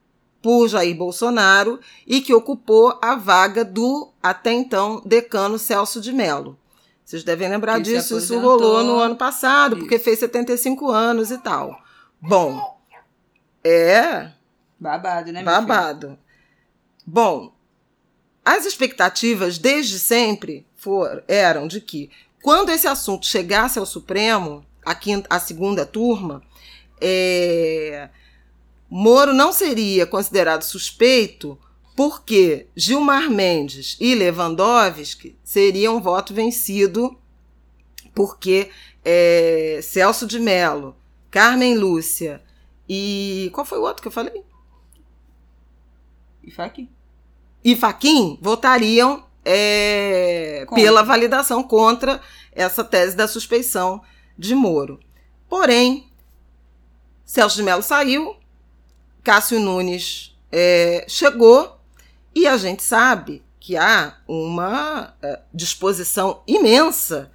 por 0.42 0.68
Jair 0.68 0.96
Bolsonaro 0.96 1.80
e 2.06 2.22
que 2.22 2.34
ocupou 2.34 3.00
a 3.02 3.16
vaga 3.16 3.66
do 3.66 4.12
até 4.22 4.54
então 4.54 5.02
decano 5.04 5.58
Celso 5.58 6.00
de 6.00 6.12
Mello. 6.12 6.56
Vocês 7.06 7.24
devem 7.24 7.48
lembrar 7.48 7.76
que 7.76 7.84
disso, 7.84 8.18
isso 8.18 8.40
rolou 8.40 8.84
no 8.84 9.00
ano 9.00 9.16
passado, 9.16 9.74
isso. 9.74 9.82
porque 9.82 10.00
fez 10.00 10.20
75 10.20 10.90
anos 10.90 11.30
e 11.30 11.38
tal. 11.38 11.80
Bom, 12.20 12.80
é. 13.64 14.32
Babado, 14.80 15.32
né? 15.32 15.44
Babado. 15.44 16.18
Bom, 17.06 17.54
as 18.44 18.66
expectativas 18.66 19.60
desde 19.60 20.00
sempre 20.00 20.66
for, 20.76 21.24
eram 21.28 21.68
de 21.68 21.80
que, 21.80 22.10
quando 22.42 22.70
esse 22.72 22.88
assunto 22.88 23.28
chegasse 23.28 23.78
ao 23.78 23.86
Supremo, 23.86 24.66
a, 24.84 24.96
quinta, 24.96 25.28
a 25.30 25.40
segunda 25.40 25.86
turma, 25.86 26.42
é, 27.00 28.10
Moro 28.90 29.34
não 29.34 29.52
seria 29.52 30.06
considerado 30.06 30.64
suspeito 30.64 31.58
porque 31.96 32.68
Gilmar 32.76 33.30
Mendes 33.30 33.96
e 34.00 34.14
Lewandowski 34.14 35.38
seriam 35.44 36.02
voto 36.02 36.34
vencido, 36.34 37.18
porque 38.14 38.70
é, 39.04 39.80
Celso 39.82 40.28
de 40.28 40.40
Mello, 40.40 40.96
Carmen 41.32 41.78
Lúcia 41.78 42.44
e. 42.88 43.50
Qual 43.54 43.66
foi 43.66 43.78
o 43.78 43.84
outro 43.84 44.02
que 44.02 44.08
eu 44.10 44.12
falei? 44.12 44.44
E 46.44 46.52
Faquim. 46.52 46.90
E 47.64 47.76
Faquim 47.76 48.38
votariam 48.42 49.26
é, 49.44 50.66
pela 50.76 51.02
validação 51.02 51.64
contra 51.64 52.22
essa 52.52 52.84
tese 52.84 53.16
da 53.16 53.28
suspeição 53.28 54.02
de 54.38 54.54
Moro. 54.54 55.00
Porém, 55.48 56.12
Celso 57.24 57.56
de 57.56 57.64
Mello 57.64 57.82
saiu, 57.82 58.36
Cássio 59.24 59.60
Nunes 59.60 60.38
é, 60.52 61.06
chegou 61.08 61.75
e 62.36 62.46
a 62.46 62.58
gente 62.58 62.84
sabe 62.84 63.42
que 63.60 63.78
há 63.78 64.18
uma 64.28 65.16
uh, 65.24 65.38
disposição 65.54 66.42
imensa 66.46 67.32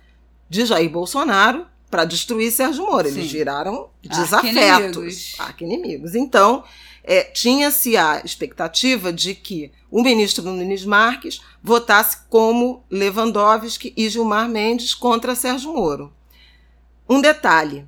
de 0.49 0.67
Jair 0.67 0.91
Bolsonaro 0.91 1.67
para 1.91 2.05
destruir 2.05 2.53
Sérgio 2.53 2.87
Moro. 2.87 3.09
Sim. 3.09 3.19
Eles 3.19 3.33
viraram 3.33 3.89
desafetos, 4.01 5.35
arqui-inimigos. 5.39 6.15
Então, 6.15 6.63
é, 7.03 7.25
tinha-se 7.25 7.97
a 7.97 8.21
expectativa 8.25 9.13
de 9.13 9.35
que 9.35 9.73
o 9.91 10.03
ministro 10.03 10.45
Nunes 10.45 10.85
Marques 10.85 11.41
votasse 11.63 12.19
como 12.29 12.85
Lewandowski 12.91 13.93
e 13.97 14.09
Gilmar 14.09 14.49
Mendes 14.49 14.95
contra 14.95 15.35
Sérgio 15.35 15.73
Moro. 15.73 16.13
Um 17.09 17.21
detalhe, 17.21 17.85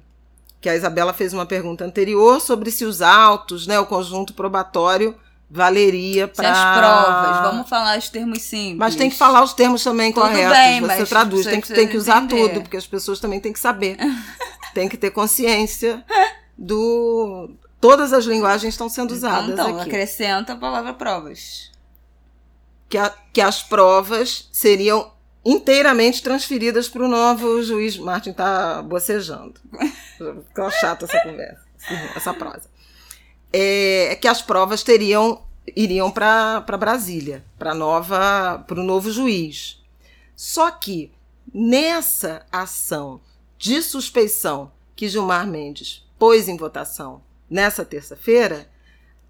que 0.61 0.69
a 0.69 0.75
Isabela 0.75 1.13
fez 1.13 1.33
uma 1.33 1.47
pergunta 1.47 1.85
anterior 1.85 2.41
sobre 2.41 2.73
se 2.73 2.85
os 2.85 3.01
autos, 3.01 3.67
né, 3.67 3.79
o 3.79 3.87
conjunto 3.87 4.35
probatório 4.35 5.15
valeria 5.53 6.27
para 6.27 6.51
as 6.51 6.79
provas. 6.79 7.53
Vamos 7.53 7.69
falar 7.69 7.99
os 7.99 8.09
termos 8.09 8.41
simples. 8.41 8.79
Mas 8.79 8.97
tem 8.97 9.11
que 9.11 9.17
falar 9.17 9.43
os 9.43 9.53
termos 9.53 9.85
também 9.85 10.11
Tudo 10.11 10.23
corretos. 10.23 10.57
Bem, 10.57 10.81
você 10.81 11.05
traduz, 11.05 11.45
tem 11.45 11.61
que, 11.61 11.69
tem 11.69 11.87
que 11.87 11.97
usar 11.99 12.23
entender. 12.23 12.49
tudo, 12.49 12.63
porque 12.63 12.79
as 12.79 12.87
pessoas 12.87 13.21
também 13.21 13.39
têm 13.39 13.53
que 13.53 13.61
saber. 13.61 13.99
tem 14.73 14.89
que 14.89 14.97
ter 14.97 15.11
consciência 15.11 16.03
do 16.57 17.51
todas 17.79 18.15
as 18.15 18.25
linguagens 18.25 18.73
estão 18.73 18.89
sendo 18.89 19.15
então, 19.15 19.29
usadas 19.29 19.51
então, 19.51 19.79
aqui. 19.79 19.91
acrescenta 19.91 20.55
a 20.55 20.57
palavra 20.57 20.95
provas. 20.95 21.71
Que, 22.89 22.97
a, 22.97 23.13
que 23.33 23.41
as 23.41 23.63
provas 23.63 24.49
seriam 24.51 25.13
inteiramente 25.45 26.23
transferidas 26.23 26.89
para 26.89 27.03
o 27.03 27.09
novo 27.09 27.63
juiz. 27.63 27.99
Martin 27.99 28.31
está 28.31 28.81
bocejando. 28.81 29.55
Ficou 30.17 30.71
chata 30.71 31.05
essa 31.05 31.21
conversa, 31.21 31.61
essa 32.17 32.33
prosa 32.33 32.72
é, 33.53 34.17
que 34.21 34.29
as 34.29 34.41
provas 34.43 34.83
teriam 34.83 35.43
iriam 35.77 36.11
para 36.11 36.61
Brasília, 36.79 37.45
para 37.59 37.75
nova 37.75 38.65
para 38.67 38.81
o 38.81 38.85
novo 38.85 39.11
juiz. 39.11 39.81
Só 40.35 40.71
que 40.71 41.13
nessa 41.53 42.45
ação 42.51 43.21
de 43.59 43.81
suspeição 43.83 44.73
que 44.97 45.09
Gilmar 45.09 45.47
Mendes 45.47 46.05
pôs 46.19 46.49
em 46.49 46.57
votação 46.57 47.23
nessa 47.49 47.85
terça-feira, 47.85 48.69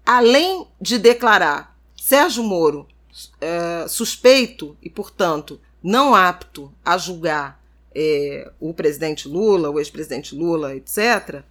além 0.05 0.67
de 0.79 0.97
declarar 0.97 1.77
Sérgio 1.95 2.43
Moro 2.43 2.87
é, 3.39 3.87
suspeito 3.87 4.77
e, 4.81 4.89
portanto, 4.89 5.59
não 5.81 6.15
apto 6.15 6.73
a 6.83 6.97
julgar 6.97 7.61
é, 7.93 8.51
o 8.59 8.73
presidente 8.73 9.27
Lula, 9.27 9.69
o 9.69 9.79
ex-presidente 9.79 10.35
Lula, 10.35 10.75
etc., 10.75 11.43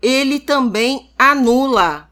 ele 0.00 0.40
também 0.40 1.10
anula 1.18 2.10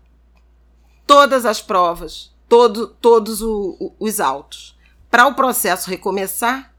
todas 1.06 1.46
as 1.46 1.60
provas, 1.60 2.32
todo, 2.48 2.88
todos 3.00 3.40
o, 3.42 3.76
o, 3.80 3.92
os 3.98 4.20
autos. 4.20 4.76
Para 5.10 5.26
o 5.26 5.34
processo 5.34 5.88
recomeçar, 5.88 6.74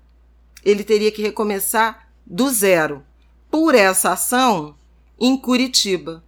ele 0.63 0.83
teria 0.83 1.11
que 1.11 1.21
recomeçar 1.21 2.09
do 2.25 2.49
zero. 2.49 3.03
Por 3.49 3.73
essa 3.73 4.11
ação, 4.11 4.75
em 5.19 5.35
Curitiba. 5.35 6.23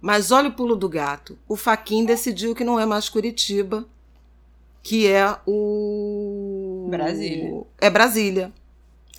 Mas 0.00 0.30
olha 0.30 0.48
o 0.48 0.52
pulo 0.52 0.76
do 0.76 0.88
gato. 0.88 1.38
O 1.48 1.56
Faquin 1.56 2.04
decidiu 2.04 2.54
que 2.54 2.64
não 2.64 2.78
é 2.78 2.86
mais 2.86 3.08
Curitiba, 3.08 3.86
que 4.82 5.06
é 5.06 5.36
o. 5.46 6.86
Brasília. 6.90 7.62
É 7.78 7.90
Brasília. 7.90 8.52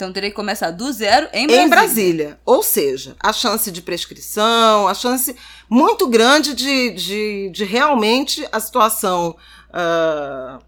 Então 0.01 0.11
teria 0.11 0.31
que 0.31 0.35
começar 0.35 0.71
do 0.71 0.91
zero 0.91 1.27
em 1.31 1.45
Brasília. 1.45 1.63
Em 1.63 1.69
Brasília. 1.69 2.39
Ou 2.43 2.63
seja, 2.63 3.15
a 3.19 3.31
chance 3.31 3.71
de 3.71 3.83
prescrição, 3.83 4.87
a 4.87 4.95
chance 4.95 5.35
muito 5.69 6.07
grande 6.07 6.55
de, 6.55 6.89
de, 6.89 7.49
de 7.51 7.63
realmente 7.63 8.43
a 8.51 8.59
situação 8.59 9.35
uh, 9.69 10.59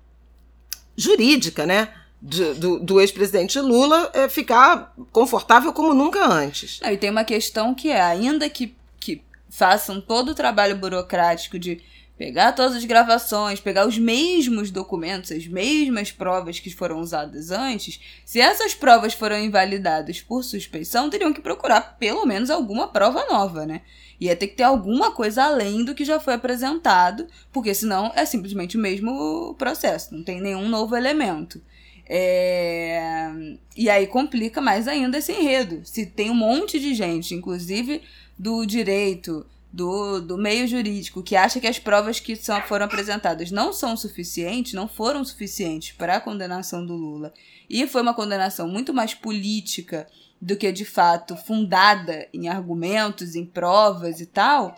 jurídica, 0.95 1.65
né? 1.65 1.89
De, 2.21 2.53
do, 2.53 2.79
do 2.79 3.01
ex-presidente 3.01 3.59
Lula 3.59 4.11
é, 4.13 4.29
ficar 4.29 4.93
confortável 5.11 5.73
como 5.73 5.95
nunca 5.95 6.25
antes. 6.25 6.79
e 6.83 6.95
tem 6.95 7.09
uma 7.09 7.25
questão 7.25 7.73
que 7.73 7.89
é, 7.89 7.99
ainda 7.99 8.47
que, 8.49 8.75
que 8.99 9.23
façam 9.49 9.99
todo 9.99 10.29
o 10.29 10.35
trabalho 10.35 10.77
burocrático 10.77 11.57
de 11.57 11.81
pegar 12.17 12.51
todas 12.53 12.75
as 12.75 12.85
gravações, 12.85 13.59
pegar 13.59 13.87
os 13.87 13.97
mesmos 13.97 14.69
documentos, 14.69 15.31
as 15.31 15.47
mesmas 15.47 16.11
provas 16.11 16.59
que 16.59 16.69
foram 16.69 16.99
usadas 16.99 17.51
antes, 17.51 17.99
se 18.23 18.39
essas 18.39 18.73
provas 18.73 19.13
foram 19.13 19.39
invalidadas 19.39 20.21
por 20.21 20.43
suspeição, 20.43 21.09
teriam 21.09 21.33
que 21.33 21.41
procurar 21.41 21.97
pelo 21.97 22.25
menos 22.25 22.49
alguma 22.49 22.87
prova 22.87 23.25
nova, 23.25 23.65
né? 23.65 23.81
Ia 24.19 24.35
ter 24.35 24.47
que 24.47 24.55
ter 24.55 24.63
alguma 24.63 25.11
coisa 25.11 25.43
além 25.43 25.83
do 25.83 25.95
que 25.95 26.05
já 26.05 26.19
foi 26.19 26.35
apresentado, 26.35 27.27
porque 27.51 27.73
senão 27.73 28.11
é 28.15 28.25
simplesmente 28.25 28.77
o 28.77 28.81
mesmo 28.81 29.55
processo, 29.57 30.15
não 30.15 30.23
tem 30.23 30.39
nenhum 30.39 30.69
novo 30.69 30.95
elemento. 30.95 31.61
É... 32.07 33.31
E 33.75 33.89
aí 33.89 34.07
complica 34.07 34.61
mais 34.61 34.87
ainda 34.87 35.17
esse 35.17 35.31
enredo. 35.31 35.81
Se 35.83 36.05
tem 36.05 36.29
um 36.29 36.35
monte 36.35 36.79
de 36.79 36.93
gente, 36.93 37.33
inclusive 37.33 38.01
do 38.37 38.65
direito, 38.65 39.45
do, 39.73 40.21
do 40.21 40.37
meio 40.37 40.67
jurídico 40.67 41.23
que 41.23 41.35
acha 41.35 41.59
que 41.59 41.65
as 41.65 41.79
provas 41.79 42.19
que 42.19 42.35
são, 42.35 42.61
foram 42.61 42.85
apresentadas 42.85 43.49
não 43.49 43.73
são 43.73 43.97
suficientes, 43.97 44.73
não 44.73 44.87
foram 44.87 45.25
suficientes 45.25 45.93
para 45.93 46.17
a 46.17 46.21
condenação 46.21 46.85
do 46.85 46.93
Lula, 46.93 47.33
e 47.67 47.87
foi 47.87 48.03
uma 48.03 48.13
condenação 48.13 48.67
muito 48.67 48.93
mais 48.93 49.15
política 49.15 50.07
do 50.39 50.55
que 50.55 50.71
de 50.71 50.85
fato 50.85 51.35
fundada 51.35 52.27
em 52.31 52.47
argumentos, 52.47 53.35
em 53.35 53.43
provas 53.43 54.21
e 54.21 54.27
tal, 54.27 54.77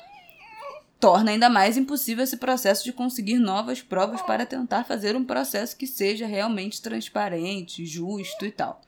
torna 0.98 1.32
ainda 1.32 1.50
mais 1.50 1.76
impossível 1.76 2.24
esse 2.24 2.38
processo 2.38 2.86
de 2.86 2.94
conseguir 2.94 3.38
novas 3.38 3.82
provas 3.82 4.22
para 4.22 4.46
tentar 4.46 4.86
fazer 4.86 5.14
um 5.14 5.26
processo 5.26 5.76
que 5.76 5.86
seja 5.86 6.26
realmente 6.26 6.82
transparente, 6.82 7.86
justo 7.86 8.46
e 8.46 8.52
tal. 8.52 8.82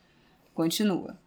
Continua. 0.53 1.17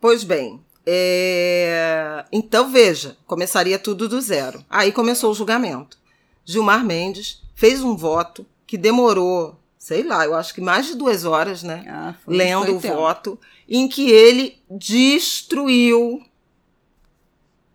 Pois 0.00 0.24
bem, 0.24 0.60
é... 0.90 2.24
Então, 2.32 2.70
veja, 2.70 3.14
começaria 3.26 3.78
tudo 3.78 4.08
do 4.08 4.18
zero. 4.22 4.64
Aí 4.70 4.90
começou 4.90 5.30
o 5.30 5.34
julgamento. 5.34 5.98
Gilmar 6.46 6.82
Mendes 6.82 7.42
fez 7.54 7.82
um 7.82 7.94
voto 7.94 8.46
que 8.66 8.78
demorou, 8.78 9.54
sei 9.78 10.02
lá, 10.02 10.24
eu 10.24 10.34
acho 10.34 10.54
que 10.54 10.62
mais 10.62 10.86
de 10.86 10.94
duas 10.94 11.26
horas, 11.26 11.62
né? 11.62 11.84
Ah, 11.86 12.14
foi, 12.24 12.36
lendo 12.36 12.64
foi 12.64 12.74
o 12.76 12.80
tempo. 12.80 12.94
voto, 12.96 13.38
em 13.68 13.86
que 13.86 14.10
ele 14.10 14.56
destruiu 14.70 16.24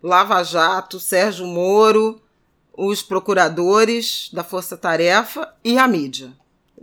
Lava 0.01 0.43
Jato, 0.43 0.99
Sérgio 0.99 1.45
Moro, 1.45 2.19
os 2.75 3.03
procuradores 3.03 4.31
da 4.33 4.43
Força 4.43 4.75
Tarefa 4.75 5.53
e 5.63 5.77
a 5.77 5.87
mídia. 5.87 6.33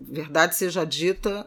Verdade 0.00 0.54
seja 0.54 0.86
dita, 0.86 1.44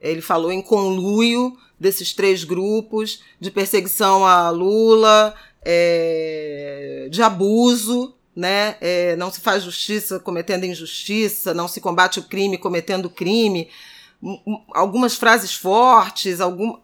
ele 0.00 0.22
falou 0.22 0.52
em 0.52 0.62
conluio 0.62 1.58
desses 1.80 2.12
três 2.12 2.44
grupos 2.44 3.22
de 3.40 3.50
perseguição 3.50 4.26
a 4.26 4.50
Lula, 4.50 5.34
é, 5.62 7.08
de 7.10 7.22
abuso, 7.22 8.14
né? 8.36 8.76
É, 8.80 9.16
não 9.16 9.32
se 9.32 9.40
faz 9.40 9.62
justiça 9.62 10.20
cometendo 10.20 10.64
injustiça, 10.64 11.54
não 11.54 11.66
se 11.66 11.80
combate 11.80 12.18
o 12.18 12.24
crime 12.24 12.58
cometendo 12.58 13.08
crime. 13.08 13.70
Algumas 14.74 15.16
frases 15.16 15.54
fortes, 15.54 16.40
algum, 16.40 16.78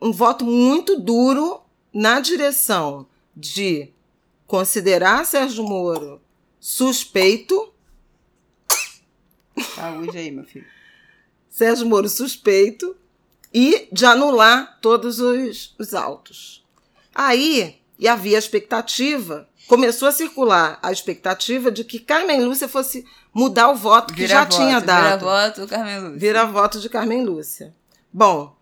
um 0.00 0.10
voto 0.10 0.44
muito 0.44 0.98
duro 0.98 1.60
na 1.92 2.18
direção 2.18 3.06
de 3.36 3.90
considerar 4.48 5.24
Sérgio 5.24 5.62
Moro 5.62 6.20
suspeito. 6.58 7.72
Saúde 9.76 10.18
aí, 10.18 10.30
meu 10.32 10.44
filho. 10.44 10.66
Sérgio 11.48 11.86
Moro 11.86 12.08
suspeito 12.08 12.96
e 13.54 13.88
de 13.92 14.04
anular 14.04 14.78
todos 14.80 15.20
os, 15.20 15.72
os 15.78 15.94
autos. 15.94 16.66
Aí, 17.14 17.80
e 17.96 18.08
havia 18.08 18.36
expectativa, 18.36 19.48
começou 19.68 20.08
a 20.08 20.12
circular 20.12 20.80
a 20.82 20.90
expectativa 20.90 21.70
de 21.70 21.84
que 21.84 22.00
Carmen 22.00 22.44
Lúcia 22.44 22.66
fosse 22.66 23.06
mudar 23.32 23.70
o 23.70 23.76
voto 23.76 24.12
que 24.12 24.22
Vira 24.22 24.34
já 24.34 24.44
voto, 24.44 24.56
tinha 24.56 24.80
dado. 24.80 25.20
Vira 25.20 25.30
voto, 25.30 25.68
Carmen 25.68 25.98
Lúcia. 26.00 26.18
Vira 26.18 26.44
voto 26.44 26.80
de 26.80 26.88
Carmen 26.88 27.24
Lúcia. 27.24 27.74
Bom, 28.12 28.56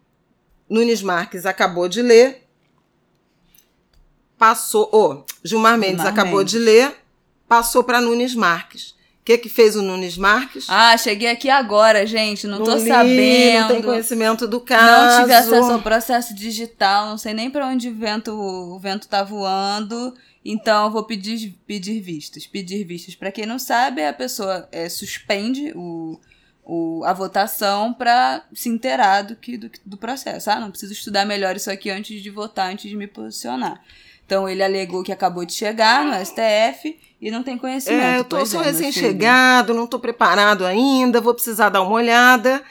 Nunes 0.69 1.03
Marques 1.03 1.47
acabou 1.47 1.89
de 1.89 2.03
ler, 2.03 2.47
passou. 4.37 4.91
Oh, 4.93 5.25
Gilmar 5.43 5.79
Mendes 5.79 5.97
Gilmar 5.97 6.13
acabou 6.13 6.39
Mendes. 6.41 6.53
de 6.53 6.59
ler, 6.59 6.97
passou 7.49 7.83
para 7.83 8.01
Nunes 8.01 8.35
Marques. 8.35 8.95
O 9.23 9.25
que, 9.25 9.39
que 9.39 9.49
fez 9.49 9.77
o 9.77 9.83
Nunes 9.83 10.19
Marques? 10.19 10.67
Ah, 10.69 10.97
cheguei 10.99 11.31
aqui 11.31 11.49
agora, 11.49 12.05
gente. 12.05 12.45
Não, 12.49 12.61
tô 12.61 12.75
li, 12.75 12.89
sabendo. 12.89 13.61
Não 13.61 13.69
tem 13.69 13.83
conhecimento 13.83 14.49
do 14.49 14.61
caso. 14.61 15.15
Não 15.15 15.21
tive 15.21 15.33
acesso 15.33 15.73
ao 15.73 15.81
processo 15.81 16.35
digital, 16.35 17.07
não 17.07 17.17
sei 17.17 17.33
nem 17.33 17.49
para 17.49 17.69
onde 17.69 17.89
o 17.89 17.95
vento, 17.95 18.33
o 18.33 18.81
vento 18.81 19.07
tá 19.07 19.23
voando. 19.23 20.13
Então 20.45 20.87
eu 20.87 20.91
vou 20.91 21.05
pedir, 21.05 21.57
pedir 21.65 22.01
vistas. 22.01 22.49
Pedir 22.49 22.83
vistas, 22.83 23.15
para 23.15 23.31
quem 23.31 23.47
não 23.47 23.61
sabe, 23.61 24.05
a 24.05 24.13
pessoa 24.13 24.69
é, 24.73 24.89
suspende 24.89 25.73
o, 25.77 26.19
o, 26.65 27.05
a 27.05 27.13
votação 27.13 27.95
para 27.95 28.45
se 28.53 28.69
inteirar 28.69 29.23
do, 29.23 29.37
que, 29.37 29.57
do, 29.57 29.71
do 29.87 29.97
processo. 29.97 30.51
Ah, 30.51 30.59
não 30.59 30.73
preciso 30.73 30.95
estudar 30.95 31.25
melhor 31.25 31.55
isso 31.55 31.71
aqui 31.71 31.91
antes 31.91 32.21
de 32.21 32.29
votar, 32.29 32.73
antes 32.73 32.91
de 32.91 32.97
me 32.97 33.07
posicionar. 33.07 33.81
Então 34.33 34.49
ele 34.49 34.63
alegou 34.65 35.03
que 35.03 35.13
acabou 35.13 35.45
de 35.45 35.53
chegar 35.53 36.07
no 36.07 36.15
STF 36.25 36.99
e 37.21 37.31
não 37.31 37.43
tem 37.43 37.59
conhecimento. 37.59 38.03
É, 38.03 38.19
eu 38.19 38.25
tô, 38.25 38.47
sou 38.47 38.63
é, 38.63 38.65
recém-chegado, 38.65 39.75
não 39.75 39.87
tô 39.87 39.99
preparado 39.99 40.65
ainda, 40.65 41.21
vou 41.21 41.35
precisar 41.35 41.69
dar 41.69 41.83
uma 41.83 41.93
olhada. 41.93 42.63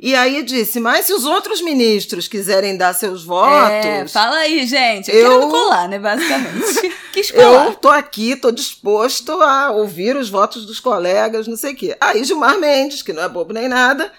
E 0.00 0.16
aí 0.16 0.42
disse, 0.42 0.80
mas 0.80 1.06
se 1.06 1.12
os 1.12 1.24
outros 1.24 1.62
ministros 1.62 2.26
quiserem 2.26 2.76
dar 2.76 2.92
seus 2.92 3.22
votos, 3.22 3.70
É, 3.70 4.08
fala 4.08 4.38
aí, 4.38 4.66
gente. 4.66 5.08
Eu, 5.12 5.16
Eu- 5.30 5.38
quero 5.38 5.50
colar, 5.52 5.88
né, 5.88 5.96
basicamente. 6.00 6.92
Quis 7.14 7.30
colar. 7.30 7.66
eu 7.66 7.74
tô 7.74 7.88
aqui, 7.88 8.34
tô 8.34 8.50
disposto 8.50 9.30
a 9.40 9.70
ouvir 9.70 10.16
os 10.16 10.28
votos 10.28 10.66
dos 10.66 10.80
colegas, 10.80 11.46
não 11.46 11.56
sei 11.56 11.72
o 11.72 11.76
quê. 11.76 11.96
Aí 12.00 12.24
Gilmar 12.24 12.58
Mendes, 12.58 13.00
que 13.00 13.12
não 13.12 13.22
é 13.22 13.28
bobo 13.28 13.52
nem 13.54 13.68
nada, 13.68 14.10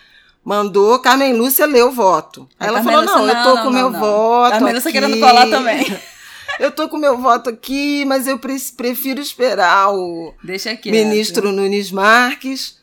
mandou 0.41 0.97
Carmen 0.99 1.33
Lúcia 1.33 1.65
ler 1.65 1.83
o 1.83 1.91
voto. 1.91 2.47
Aí 2.57 2.69
ela 2.69 2.77
Carmen 2.81 2.95
falou, 3.05 3.09
Lúcia, 3.19 3.33
não, 3.33 3.37
eu 3.39 3.43
tô 3.43 3.55
não, 3.55 3.63
com 3.63 3.67
o 3.67 3.71
não, 3.73 3.79
meu 3.81 3.89
não. 3.89 3.99
voto 3.99 4.51
Carmen 4.51 4.73
Lúcia 4.73 4.89
aqui. 4.89 4.99
querendo 5.01 5.19
colar 5.19 5.49
também. 5.49 5.85
Eu 6.59 6.71
tô 6.71 6.87
com 6.89 6.97
meu 6.97 7.17
voto 7.17 7.49
aqui, 7.49 8.03
mas 8.05 8.27
eu 8.27 8.39
pre- 8.39 8.57
prefiro 8.75 9.21
esperar 9.21 9.91
o 9.93 10.33
ministro 10.91 11.51
Nunes 11.51 11.91
Marques, 11.91 12.77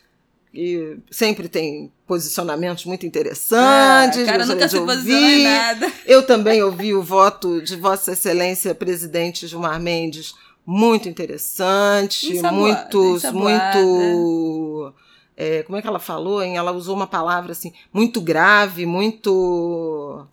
que 0.53 0.97
sempre 1.11 1.49
tem 1.49 1.91
posicionamentos 2.07 2.85
muito 2.85 3.05
interessantes. 3.05 4.19
Ah, 4.19 4.23
o 4.23 4.25
cara 4.25 4.45
nunca 4.45 4.67
se 4.69 4.79
posicionou 4.79 5.29
em 5.29 5.43
nada. 5.43 5.91
Eu 6.05 6.23
também 6.23 6.61
ouvi 6.63 6.93
o 6.93 7.01
voto 7.03 7.61
de 7.61 7.75
Vossa 7.75 8.11
Excelência 8.13 8.73
Presidente 8.75 9.47
Gilmar 9.47 9.79
Mendes, 9.81 10.33
muito 10.65 11.09
interessante, 11.09 12.33
muito, 12.51 13.15
ensaboada. 13.17 13.79
muito. 13.81 14.93
é, 15.35 15.63
como 15.63 15.77
é 15.77 15.81
que 15.81 15.87
ela 15.87 15.99
falou? 15.99 16.41
Hein? 16.41 16.55
Ela 16.57 16.71
usou 16.71 16.95
uma 16.95 17.07
palavra 17.07 17.51
assim, 17.51 17.73
muito 17.91 18.21
grave, 18.21 18.85
muito. 18.85 20.25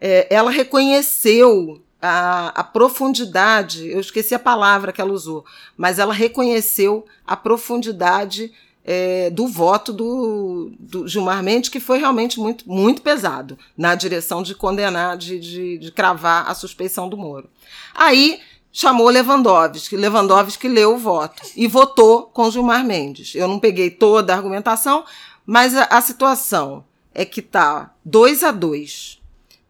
é, 0.00 0.26
ela 0.28 0.50
reconheceu 0.50 1.82
a, 2.06 2.48
a 2.48 2.64
profundidade, 2.64 3.88
eu 3.88 4.00
esqueci 4.00 4.34
a 4.34 4.38
palavra 4.38 4.92
que 4.92 5.00
ela 5.00 5.12
usou, 5.12 5.44
mas 5.76 5.98
ela 5.98 6.12
reconheceu 6.12 7.04
a 7.26 7.36
profundidade 7.36 8.52
é, 8.84 9.30
do 9.30 9.48
voto 9.48 9.92
do, 9.92 10.70
do 10.78 11.08
Gilmar 11.08 11.42
Mendes, 11.42 11.68
que 11.68 11.80
foi 11.80 11.98
realmente 11.98 12.38
muito, 12.38 12.68
muito 12.70 13.02
pesado 13.02 13.58
na 13.76 13.96
direção 13.96 14.42
de 14.42 14.54
condenar, 14.54 15.16
de, 15.16 15.40
de, 15.40 15.78
de 15.78 15.90
cravar 15.90 16.48
a 16.48 16.54
suspeição 16.54 17.08
do 17.08 17.16
Moro. 17.16 17.50
Aí 17.92 18.40
chamou 18.72 19.08
Lewandowski, 19.08 19.96
Lewandowski 19.96 20.68
leu 20.68 20.94
o 20.94 20.98
voto 20.98 21.42
e 21.56 21.66
votou 21.66 22.24
com 22.24 22.50
Gilmar 22.50 22.84
Mendes. 22.84 23.34
Eu 23.34 23.48
não 23.48 23.58
peguei 23.58 23.90
toda 23.90 24.32
a 24.32 24.36
argumentação, 24.36 25.04
mas 25.44 25.76
a, 25.76 25.84
a 25.84 26.00
situação 26.00 26.84
é 27.12 27.24
que 27.24 27.42
tá 27.42 27.92
2 28.04 28.44
a 28.44 28.52
2 28.52 29.20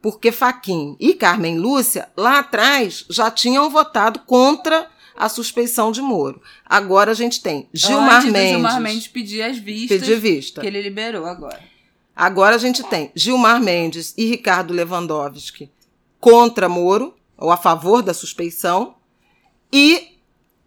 porque 0.07 0.31
Faquim 0.31 0.97
e 1.01 1.15
Carmen 1.15 1.59
Lúcia, 1.59 2.09
lá 2.17 2.39
atrás, 2.39 3.05
já 3.11 3.29
tinham 3.29 3.69
votado 3.69 4.21
contra 4.21 4.89
a 5.17 5.29
suspeição 5.29 5.91
de 5.91 6.01
Moro. 6.01 6.41
Agora 6.65 7.11
a 7.11 7.15
gente 7.15 7.43
tem 7.43 7.69
Gilmar 7.75 8.19
Antes 8.21 8.31
Mendes. 8.31 8.51
Gilmar 8.51 8.81
Mendes 8.81 9.09
pedir 9.09 9.43
as 9.43 9.59
vistas 9.59 9.99
pedir 9.99 10.21
vista. 10.21 10.61
que 10.61 10.67
ele 10.69 10.81
liberou 10.81 11.27
agora. 11.27 11.61
Agora 12.15 12.55
a 12.55 12.59
gente 12.59 12.85
tem 12.85 13.11
Gilmar 13.17 13.61
Mendes 13.61 14.15
e 14.17 14.27
Ricardo 14.27 14.73
Lewandowski 14.73 15.73
contra 16.21 16.69
Moro, 16.69 17.13
ou 17.37 17.51
a 17.51 17.57
favor 17.57 18.01
da 18.01 18.15
suspeição, 18.15 18.95
e 19.73 20.21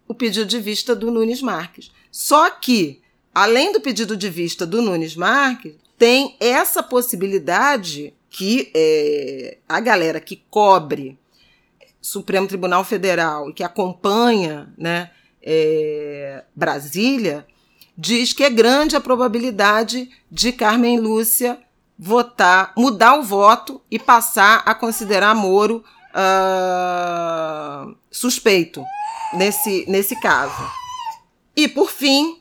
o 0.06 0.12
pedido 0.12 0.44
de 0.44 0.60
vista 0.60 0.94
do 0.94 1.10
Nunes 1.10 1.40
Marques. 1.40 1.90
Só 2.12 2.50
que, 2.50 3.00
além 3.34 3.72
do 3.72 3.80
pedido 3.80 4.18
de 4.18 4.28
vista 4.28 4.66
do 4.66 4.82
Nunes 4.82 5.16
Marques, 5.16 5.76
tem 5.96 6.36
essa 6.38 6.82
possibilidade 6.82 8.12
que 8.30 8.70
é, 8.74 9.58
a 9.68 9.80
galera 9.80 10.20
que 10.20 10.36
cobre 10.48 11.18
Supremo 12.00 12.46
Tribunal 12.46 12.84
Federal 12.84 13.50
e 13.50 13.52
que 13.52 13.64
acompanha 13.64 14.72
né, 14.78 15.10
é, 15.42 16.44
Brasília 16.54 17.46
diz 17.98 18.32
que 18.32 18.44
é 18.44 18.48
grande 18.48 18.96
a 18.96 19.00
probabilidade 19.00 20.08
de 20.30 20.52
Carmen 20.52 20.98
Lúcia 20.98 21.58
votar, 21.98 22.72
mudar 22.76 23.18
o 23.18 23.22
voto 23.22 23.82
e 23.90 23.98
passar 23.98 24.62
a 24.64 24.74
considerar 24.74 25.34
Moro 25.34 25.84
uh, 26.14 27.94
suspeito 28.10 28.82
nesse, 29.34 29.84
nesse 29.86 30.18
caso. 30.18 30.66
E 31.54 31.68
por 31.68 31.90
fim, 31.90 32.40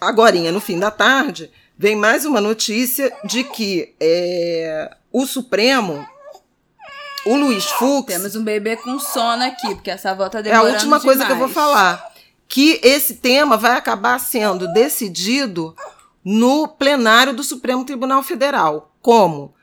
agora 0.00 0.50
no 0.50 0.60
fim 0.60 0.78
da 0.78 0.90
tarde, 0.90 1.50
vem 1.76 1.94
mais 1.94 2.24
uma 2.24 2.40
notícia 2.40 3.12
de 3.24 3.44
que 3.44 3.94
é, 4.00 4.96
o 5.12 5.26
Supremo, 5.26 6.06
o 7.24 7.36
Luiz 7.36 7.64
Fux. 7.64 8.06
Temos 8.12 8.34
um 8.36 8.44
bebê 8.44 8.76
com 8.76 8.98
sono 8.98 9.42
aqui, 9.42 9.74
porque 9.74 9.90
essa 9.90 10.14
volta 10.14 10.40
É 10.40 10.54
a 10.54 10.62
última 10.62 11.00
coisa 11.00 11.24
demais. 11.24 11.26
que 11.26 11.32
eu 11.32 11.36
vou 11.36 11.48
falar. 11.48 12.14
Que 12.48 12.80
esse 12.82 13.14
tema 13.14 13.56
vai 13.56 13.72
acabar 13.72 14.18
sendo 14.20 14.72
decidido 14.72 15.74
no 16.24 16.68
plenário 16.68 17.32
do 17.32 17.42
Supremo 17.42 17.84
Tribunal 17.84 18.22
Federal. 18.22 18.92
Como? 19.02 19.54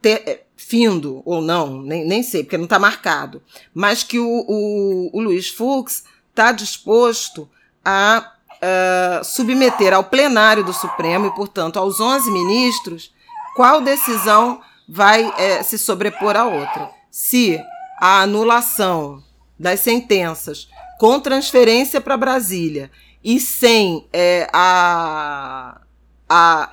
Ter, 0.00 0.22
é, 0.26 0.44
findo 0.56 1.22
ou 1.24 1.42
não, 1.42 1.82
nem, 1.82 2.04
nem 2.04 2.22
sei, 2.22 2.44
porque 2.44 2.56
não 2.56 2.64
está 2.64 2.78
marcado. 2.78 3.42
Mas 3.72 4.02
que 4.02 4.18
o, 4.18 4.26
o, 4.28 5.10
o 5.12 5.20
Luiz 5.20 5.48
Fux 5.48 6.04
está 6.30 6.52
disposto 6.52 7.48
a 7.84 8.33
uh, 8.62 9.24
submeter 9.24 9.92
ao 9.92 10.04
plenário 10.04 10.64
do 10.64 10.72
Supremo 10.72 11.26
e, 11.26 11.34
portanto, 11.34 11.78
aos 11.78 12.00
11 12.00 12.30
ministros, 12.30 13.12
qual 13.54 13.80
decisão 13.80 14.60
vai 14.88 15.24
uh, 15.24 15.32
se 15.62 15.78
sobrepor 15.78 16.36
à 16.36 16.44
outra. 16.44 16.90
Se 17.10 17.60
a 18.00 18.22
anulação 18.22 19.22
das 19.58 19.80
sentenças 19.80 20.68
com 20.98 21.20
transferência 21.20 22.00
para 22.00 22.16
Brasília 22.16 22.90
e 23.22 23.40
sem 23.40 23.96
uh, 23.96 24.50
a, 24.52 25.80
a, 26.28 26.68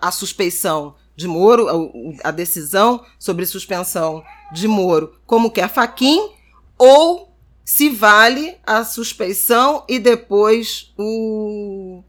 a, 0.00 0.08
a 0.08 0.10
suspeição 0.10 0.94
de 1.16 1.26
Moro, 1.26 1.68
a, 1.68 2.28
a, 2.28 2.30
decisão 2.30 3.04
sobre 3.18 3.46
suspensão 3.46 4.22
de 4.52 4.68
Moro, 4.68 5.14
como 5.26 5.50
quer 5.50 5.68
Faquim, 5.68 6.30
ou 6.78 7.34
se 7.66 7.90
vale 7.90 8.56
a 8.64 8.84
suspeição 8.84 9.84
e 9.88 9.98
depois 9.98 10.94
o, 10.96 12.00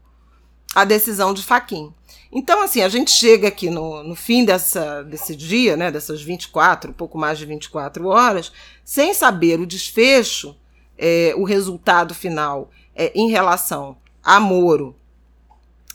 a 0.72 0.84
decisão 0.84 1.34
de 1.34 1.42
Faquim. 1.42 1.92
Então, 2.30 2.62
assim, 2.62 2.80
a 2.80 2.88
gente 2.88 3.10
chega 3.10 3.48
aqui 3.48 3.68
no, 3.68 4.04
no 4.04 4.14
fim 4.14 4.44
dessa, 4.44 5.02
desse 5.02 5.34
dia, 5.34 5.76
né, 5.76 5.90
dessas 5.90 6.22
24, 6.22 6.92
um 6.92 6.94
pouco 6.94 7.18
mais 7.18 7.38
de 7.38 7.44
24 7.44 8.06
horas, 8.06 8.52
sem 8.84 9.12
saber 9.12 9.58
o 9.58 9.66
desfecho, 9.66 10.56
é, 10.96 11.34
o 11.36 11.42
resultado 11.42 12.14
final 12.14 12.70
é, 12.94 13.10
em 13.12 13.28
relação 13.28 13.96
a 14.22 14.38
Moro 14.38 14.94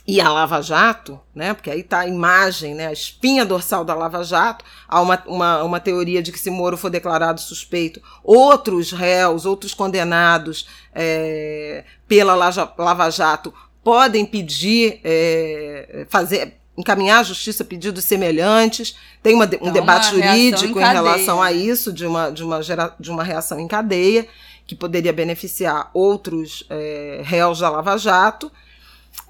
e 0.06 0.20
a 0.20 0.30
Lava 0.30 0.62
Jato, 0.62 1.20
né? 1.34 1.54
Porque 1.54 1.72
aí 1.72 1.80
está 1.80 2.00
a 2.00 2.08
imagem, 2.08 2.76
né? 2.76 2.88
A 2.88 2.92
espinha 2.92 3.46
dorsal 3.46 3.86
da 3.86 3.96
Lava 3.96 4.22
Jato. 4.24 4.66
Há 4.88 5.00
uma, 5.00 5.24
uma, 5.26 5.64
uma 5.64 5.80
teoria 5.80 6.22
de 6.22 6.32
que 6.32 6.40
se 6.40 6.50
Moro 6.50 6.76
for 6.76 6.90
declarado 6.90 7.40
suspeito, 7.40 8.02
outros 8.22 8.92
réus, 8.92 9.46
outros 9.46 9.74
condenados 9.74 10.68
é, 10.94 11.86
pela 12.06 12.36
Lava 12.36 13.10
Jato 13.10 13.54
podem 13.82 14.26
pedir, 14.26 15.00
é, 15.06 16.06
fazer, 16.10 16.58
encaminhar 16.78 17.20
à 17.20 17.24
justiça 17.24 17.64
pedidos 17.64 18.04
semelhantes. 18.04 18.98
Tem 19.22 19.34
uma, 19.34 19.46
um 19.46 19.48
então, 19.48 19.72
debate 19.72 20.10
jurídico 20.10 20.82
em, 20.82 20.84
em, 20.84 20.92
relação 20.92 21.42
a 21.42 21.54
isso, 21.54 21.94
de 21.94 22.06
uma, 22.06 22.30
de, 22.30 22.44
uma 22.44 22.62
gera, 22.62 22.94
de 23.00 23.10
uma 23.10 23.24
reação 23.24 23.58
em 23.58 23.68
cadeia, 23.70 24.28
que 24.68 24.76
poderia 24.76 25.14
beneficiar 25.14 25.90
outros 25.94 26.66
é, 26.70 27.22
réus 27.24 27.60
da 27.60 27.70
Lava 27.70 27.98
Jato. 27.98 28.52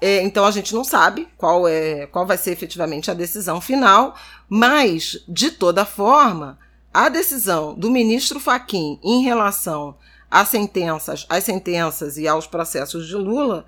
É, 0.00 0.22
então 0.22 0.44
a 0.44 0.50
gente 0.50 0.74
não 0.74 0.84
sabe 0.84 1.28
qual 1.36 1.68
é 1.68 2.06
qual 2.06 2.26
vai 2.26 2.36
ser 2.36 2.50
efetivamente 2.50 3.10
a 3.10 3.14
decisão 3.14 3.60
final, 3.60 4.14
mas 4.48 5.22
de 5.28 5.50
toda 5.50 5.84
forma 5.84 6.58
a 6.92 7.08
decisão 7.08 7.74
do 7.74 7.90
ministro 7.90 8.38
Faquim 8.38 8.98
em 9.02 9.22
relação 9.22 9.96
às 10.30 10.48
sentenças, 10.48 11.26
às 11.28 11.44
sentenças 11.44 12.16
e 12.16 12.26
aos 12.28 12.46
processos 12.46 13.06
de 13.06 13.14
Lula 13.14 13.66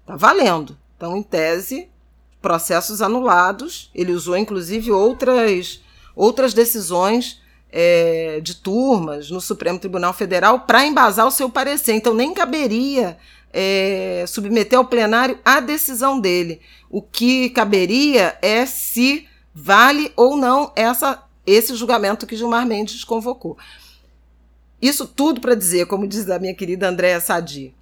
está 0.00 0.16
valendo. 0.16 0.76
Então, 0.96 1.16
em 1.16 1.22
tese, 1.22 1.88
processos 2.40 3.02
anulados. 3.02 3.90
Ele 3.94 4.12
usou 4.12 4.36
inclusive 4.36 4.90
outras 4.90 5.80
outras 6.14 6.52
decisões 6.52 7.40
é, 7.70 8.40
de 8.42 8.56
turmas 8.56 9.30
no 9.30 9.40
Supremo 9.40 9.78
Tribunal 9.78 10.12
Federal 10.12 10.60
para 10.60 10.84
embasar 10.86 11.26
o 11.26 11.30
seu 11.30 11.48
parecer. 11.48 11.92
Então, 11.94 12.14
nem 12.14 12.34
caberia 12.34 13.16
é, 13.52 14.24
submeter 14.26 14.78
ao 14.78 14.84
plenário 14.84 15.38
a 15.44 15.60
decisão 15.60 16.20
dele. 16.20 16.60
O 16.90 17.02
que 17.02 17.50
caberia 17.50 18.36
é 18.42 18.66
se 18.66 19.26
vale 19.54 20.12
ou 20.16 20.36
não 20.36 20.72
essa, 20.76 21.22
esse 21.46 21.74
julgamento 21.74 22.26
que 22.26 22.36
Gilmar 22.36 22.66
Mendes 22.66 23.04
convocou. 23.04 23.56
Isso 24.80 25.06
tudo 25.06 25.40
para 25.40 25.54
dizer, 25.54 25.86
como 25.86 26.06
diz 26.06 26.28
a 26.30 26.38
minha 26.38 26.54
querida 26.54 26.88
Andréa 26.88 27.20
Sadi, 27.20 27.74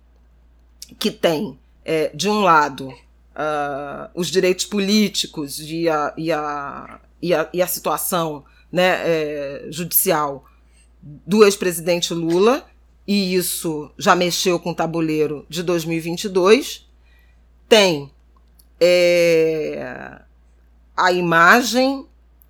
que 0.99 1.11
tem, 1.11 1.59
é, 1.85 2.11
de 2.15 2.29
um 2.29 2.41
lado, 2.41 2.89
uh, 2.89 4.11
os 4.15 4.29
direitos 4.29 4.65
políticos 4.65 5.61
e 5.61 5.89
a, 5.89 6.15
e 6.17 6.33
a, 6.33 7.01
e 7.21 7.35
a, 7.35 7.49
e 7.53 7.63
a 7.63 7.67
situação 7.67 8.45
né, 8.73 9.01
é, 9.05 9.67
judicial 9.71 10.45
do 11.03 11.45
ex-presidente 11.45 12.13
Lula, 12.15 12.65
e 13.07 13.35
isso 13.35 13.91
já 13.97 14.15
mexeu 14.15 14.59
com 14.59 14.71
o 14.71 14.75
tabuleiro 14.75 15.47
de 15.49 15.63
2022. 15.63 16.87
Tem 17.69 18.11
é, 18.81 20.21
a 20.97 21.13
imagem 21.13 22.07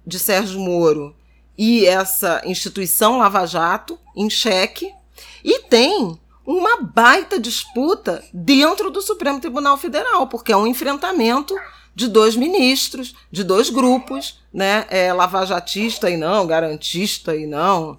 de 0.06 0.18
Sérgio 0.18 0.60
Moro 0.60 1.14
e 1.58 1.86
essa 1.86 2.42
instituição 2.44 3.18
Lava 3.18 3.46
Jato 3.46 3.98
em 4.14 4.28
xeque, 4.30 4.92
e 5.42 5.60
tem 5.60 6.18
uma 6.46 6.82
baita 6.82 7.40
disputa 7.40 8.22
dentro 8.32 8.90
do 8.90 9.02
Supremo 9.02 9.40
Tribunal 9.40 9.76
Federal, 9.76 10.26
porque 10.26 10.52
é 10.52 10.56
um 10.56 10.66
enfrentamento 10.66 11.54
de 11.94 12.08
dois 12.08 12.36
ministros, 12.36 13.14
de 13.30 13.42
dois 13.42 13.70
grupos, 13.70 14.38
né? 14.52 14.86
É, 14.90 15.12
lavajatista 15.12 16.10
e 16.10 16.16
não, 16.16 16.46
garantista 16.46 17.34
e 17.34 17.46
não, 17.46 17.98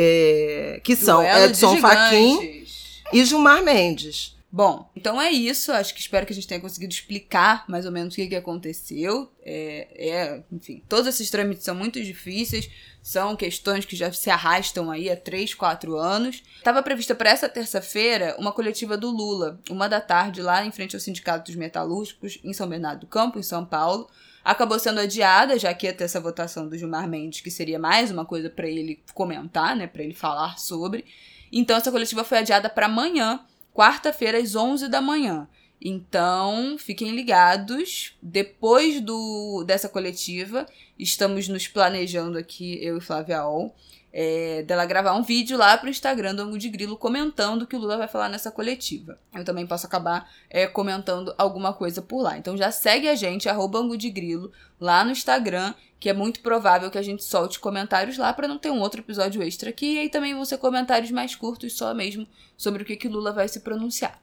é, 0.00 0.80
que 0.84 0.94
são 0.94 1.20
Duelo 1.22 1.44
Edson 1.46 1.76
Fachin 1.78 2.64
e 3.12 3.24
Gilmar 3.24 3.64
Mendes. 3.64 4.38
Bom, 4.50 4.90
então 4.96 5.20
é 5.20 5.30
isso. 5.30 5.72
Acho 5.72 5.92
que 5.92 6.00
espero 6.00 6.24
que 6.24 6.32
a 6.32 6.34
gente 6.34 6.46
tenha 6.46 6.60
conseguido 6.60 6.92
explicar 6.92 7.64
mais 7.68 7.84
ou 7.84 7.92
menos 7.92 8.14
o 8.14 8.16
que, 8.16 8.28
que 8.28 8.36
aconteceu. 8.36 9.30
É, 9.44 9.88
é, 9.94 10.42
enfim, 10.50 10.82
todos 10.88 11.06
esses 11.06 11.28
trâmites 11.30 11.64
são 11.64 11.74
muito 11.74 12.02
difíceis, 12.02 12.70
são 13.02 13.36
questões 13.36 13.84
que 13.84 13.94
já 13.94 14.10
se 14.10 14.30
arrastam 14.30 14.90
aí 14.90 15.10
há 15.10 15.16
3, 15.16 15.52
4 15.52 15.96
anos. 15.96 16.42
Estava 16.56 16.82
prevista 16.82 17.14
para 17.14 17.30
essa 17.30 17.48
terça-feira 17.48 18.36
uma 18.38 18.52
coletiva 18.52 18.96
do 18.96 19.10
Lula, 19.10 19.60
uma 19.68 19.88
da 19.88 20.00
tarde, 20.00 20.40
lá 20.40 20.64
em 20.64 20.72
frente 20.72 20.96
ao 20.96 21.00
Sindicato 21.00 21.46
dos 21.46 21.56
Metalúrgicos, 21.56 22.38
em 22.42 22.52
São 22.54 22.68
Bernardo 22.68 23.00
do 23.00 23.06
Campo, 23.06 23.38
em 23.38 23.42
São 23.42 23.66
Paulo 23.66 24.08
acabou 24.48 24.78
sendo 24.78 25.00
adiada, 25.00 25.58
já 25.58 25.74
que 25.74 25.86
ia 25.86 25.92
ter 25.92 26.04
essa 26.04 26.18
votação 26.18 26.66
do 26.66 26.76
Gilmar 26.76 27.06
Mendes, 27.06 27.42
que 27.42 27.50
seria 27.50 27.78
mais 27.78 28.10
uma 28.10 28.24
coisa 28.24 28.48
para 28.48 28.66
ele 28.66 28.98
comentar, 29.12 29.76
né, 29.76 29.86
para 29.86 30.02
ele 30.02 30.14
falar 30.14 30.58
sobre. 30.58 31.04
Então 31.52 31.76
essa 31.76 31.92
coletiva 31.92 32.24
foi 32.24 32.38
adiada 32.38 32.70
para 32.70 32.86
amanhã, 32.86 33.40
quarta-feira 33.74 34.38
às 34.38 34.56
11 34.56 34.88
da 34.88 35.02
manhã. 35.02 35.46
Então, 35.78 36.76
fiquem 36.78 37.14
ligados. 37.14 38.16
Depois 38.22 39.02
do 39.02 39.64
dessa 39.66 39.88
coletiva, 39.88 40.66
estamos 40.98 41.46
nos 41.46 41.68
planejando 41.68 42.38
aqui, 42.38 42.82
eu 42.82 42.96
e 42.96 43.00
Flávia 43.02 43.46
Ol, 43.46 43.76
é, 44.12 44.62
dela 44.62 44.86
gravar 44.86 45.14
um 45.14 45.22
vídeo 45.22 45.56
lá 45.56 45.76
pro 45.76 45.88
Instagram 45.88 46.34
do 46.34 46.42
Angu 46.42 46.58
de 46.58 46.68
Grilo 46.68 46.96
comentando 46.96 47.62
o 47.62 47.66
que 47.66 47.76
o 47.76 47.78
Lula 47.78 47.96
vai 47.98 48.08
falar 48.08 48.28
nessa 48.28 48.50
coletiva. 48.50 49.18
Eu 49.34 49.44
também 49.44 49.66
posso 49.66 49.86
acabar 49.86 50.30
é, 50.48 50.66
comentando 50.66 51.34
alguma 51.36 51.72
coisa 51.72 52.00
por 52.00 52.22
lá. 52.22 52.38
Então 52.38 52.56
já 52.56 52.70
segue 52.70 53.08
a 53.08 53.14
gente, 53.14 53.48
arroba 53.48 53.78
de 53.96 54.10
Grilo, 54.10 54.50
lá 54.80 55.04
no 55.04 55.10
Instagram, 55.10 55.74
que 56.00 56.08
é 56.08 56.12
muito 56.12 56.40
provável 56.40 56.90
que 56.90 56.98
a 56.98 57.02
gente 57.02 57.22
solte 57.22 57.58
comentários 57.58 58.16
lá 58.16 58.32
para 58.32 58.48
não 58.48 58.58
ter 58.58 58.70
um 58.70 58.80
outro 58.80 59.00
episódio 59.00 59.42
extra 59.42 59.70
aqui. 59.70 59.94
E 59.94 59.98
aí 59.98 60.08
também 60.08 60.34
vão 60.34 60.44
ser 60.44 60.58
comentários 60.58 61.10
mais 61.10 61.34
curtos, 61.34 61.76
só 61.76 61.92
mesmo 61.92 62.26
sobre 62.56 62.82
o 62.82 62.86
que, 62.86 62.96
que 62.96 63.08
Lula 63.08 63.32
vai 63.32 63.48
se 63.48 63.60
pronunciar. 63.60 64.20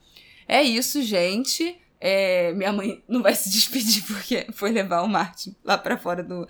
É 0.47 0.61
isso, 0.61 1.01
gente. 1.01 1.79
É, 1.99 2.51
minha 2.53 2.73
mãe 2.73 3.03
não 3.07 3.21
vai 3.21 3.33
se 3.33 3.49
despedir 3.49 4.03
porque 4.07 4.47
foi 4.53 4.71
levar 4.71 5.01
o 5.01 5.07
Martin 5.07 5.55
lá 5.63 5.77
para 5.77 5.97
fora 5.97 6.23
do 6.23 6.47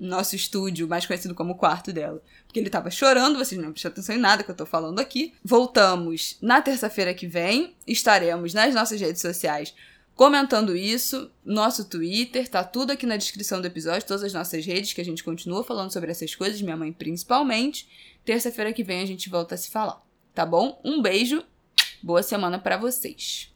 nosso 0.00 0.34
estúdio, 0.34 0.88
mais 0.88 1.04
conhecido 1.04 1.34
como 1.34 1.54
quarto 1.54 1.92
dela. 1.92 2.22
Porque 2.46 2.58
ele 2.58 2.70
tava 2.70 2.90
chorando, 2.90 3.38
vocês 3.38 3.60
não 3.60 3.70
prestam 3.70 3.92
atenção 3.92 4.16
em 4.16 4.18
nada 4.18 4.42
que 4.42 4.50
eu 4.50 4.56
tô 4.56 4.64
falando 4.64 4.98
aqui. 4.98 5.34
Voltamos 5.44 6.38
na 6.40 6.62
terça-feira 6.62 7.12
que 7.12 7.26
vem. 7.26 7.76
Estaremos 7.86 8.54
nas 8.54 8.74
nossas 8.74 9.00
redes 9.00 9.20
sociais 9.20 9.74
comentando 10.20 10.76
isso, 10.76 11.30
nosso 11.42 11.86
Twitter, 11.86 12.46
tá 12.46 12.62
tudo 12.62 12.90
aqui 12.90 13.06
na 13.06 13.16
descrição 13.16 13.58
do 13.58 13.66
episódio, 13.66 14.06
todas 14.06 14.22
as 14.22 14.34
nossas 14.34 14.66
redes, 14.66 14.92
que 14.92 15.00
a 15.00 15.04
gente 15.04 15.24
continua 15.24 15.64
falando 15.64 15.90
sobre 15.90 16.10
essas 16.10 16.34
coisas, 16.34 16.60
minha 16.60 16.76
mãe 16.76 16.92
principalmente. 16.92 17.88
Terça-feira 18.22 18.70
que 18.70 18.84
vem 18.84 19.00
a 19.00 19.06
gente 19.06 19.30
volta 19.30 19.54
a 19.54 19.58
se 19.58 19.70
falar, 19.70 20.02
tá 20.34 20.44
bom? 20.44 20.78
Um 20.84 21.00
beijo, 21.00 21.42
boa 22.02 22.22
semana 22.22 22.58
para 22.58 22.76
vocês. 22.76 23.49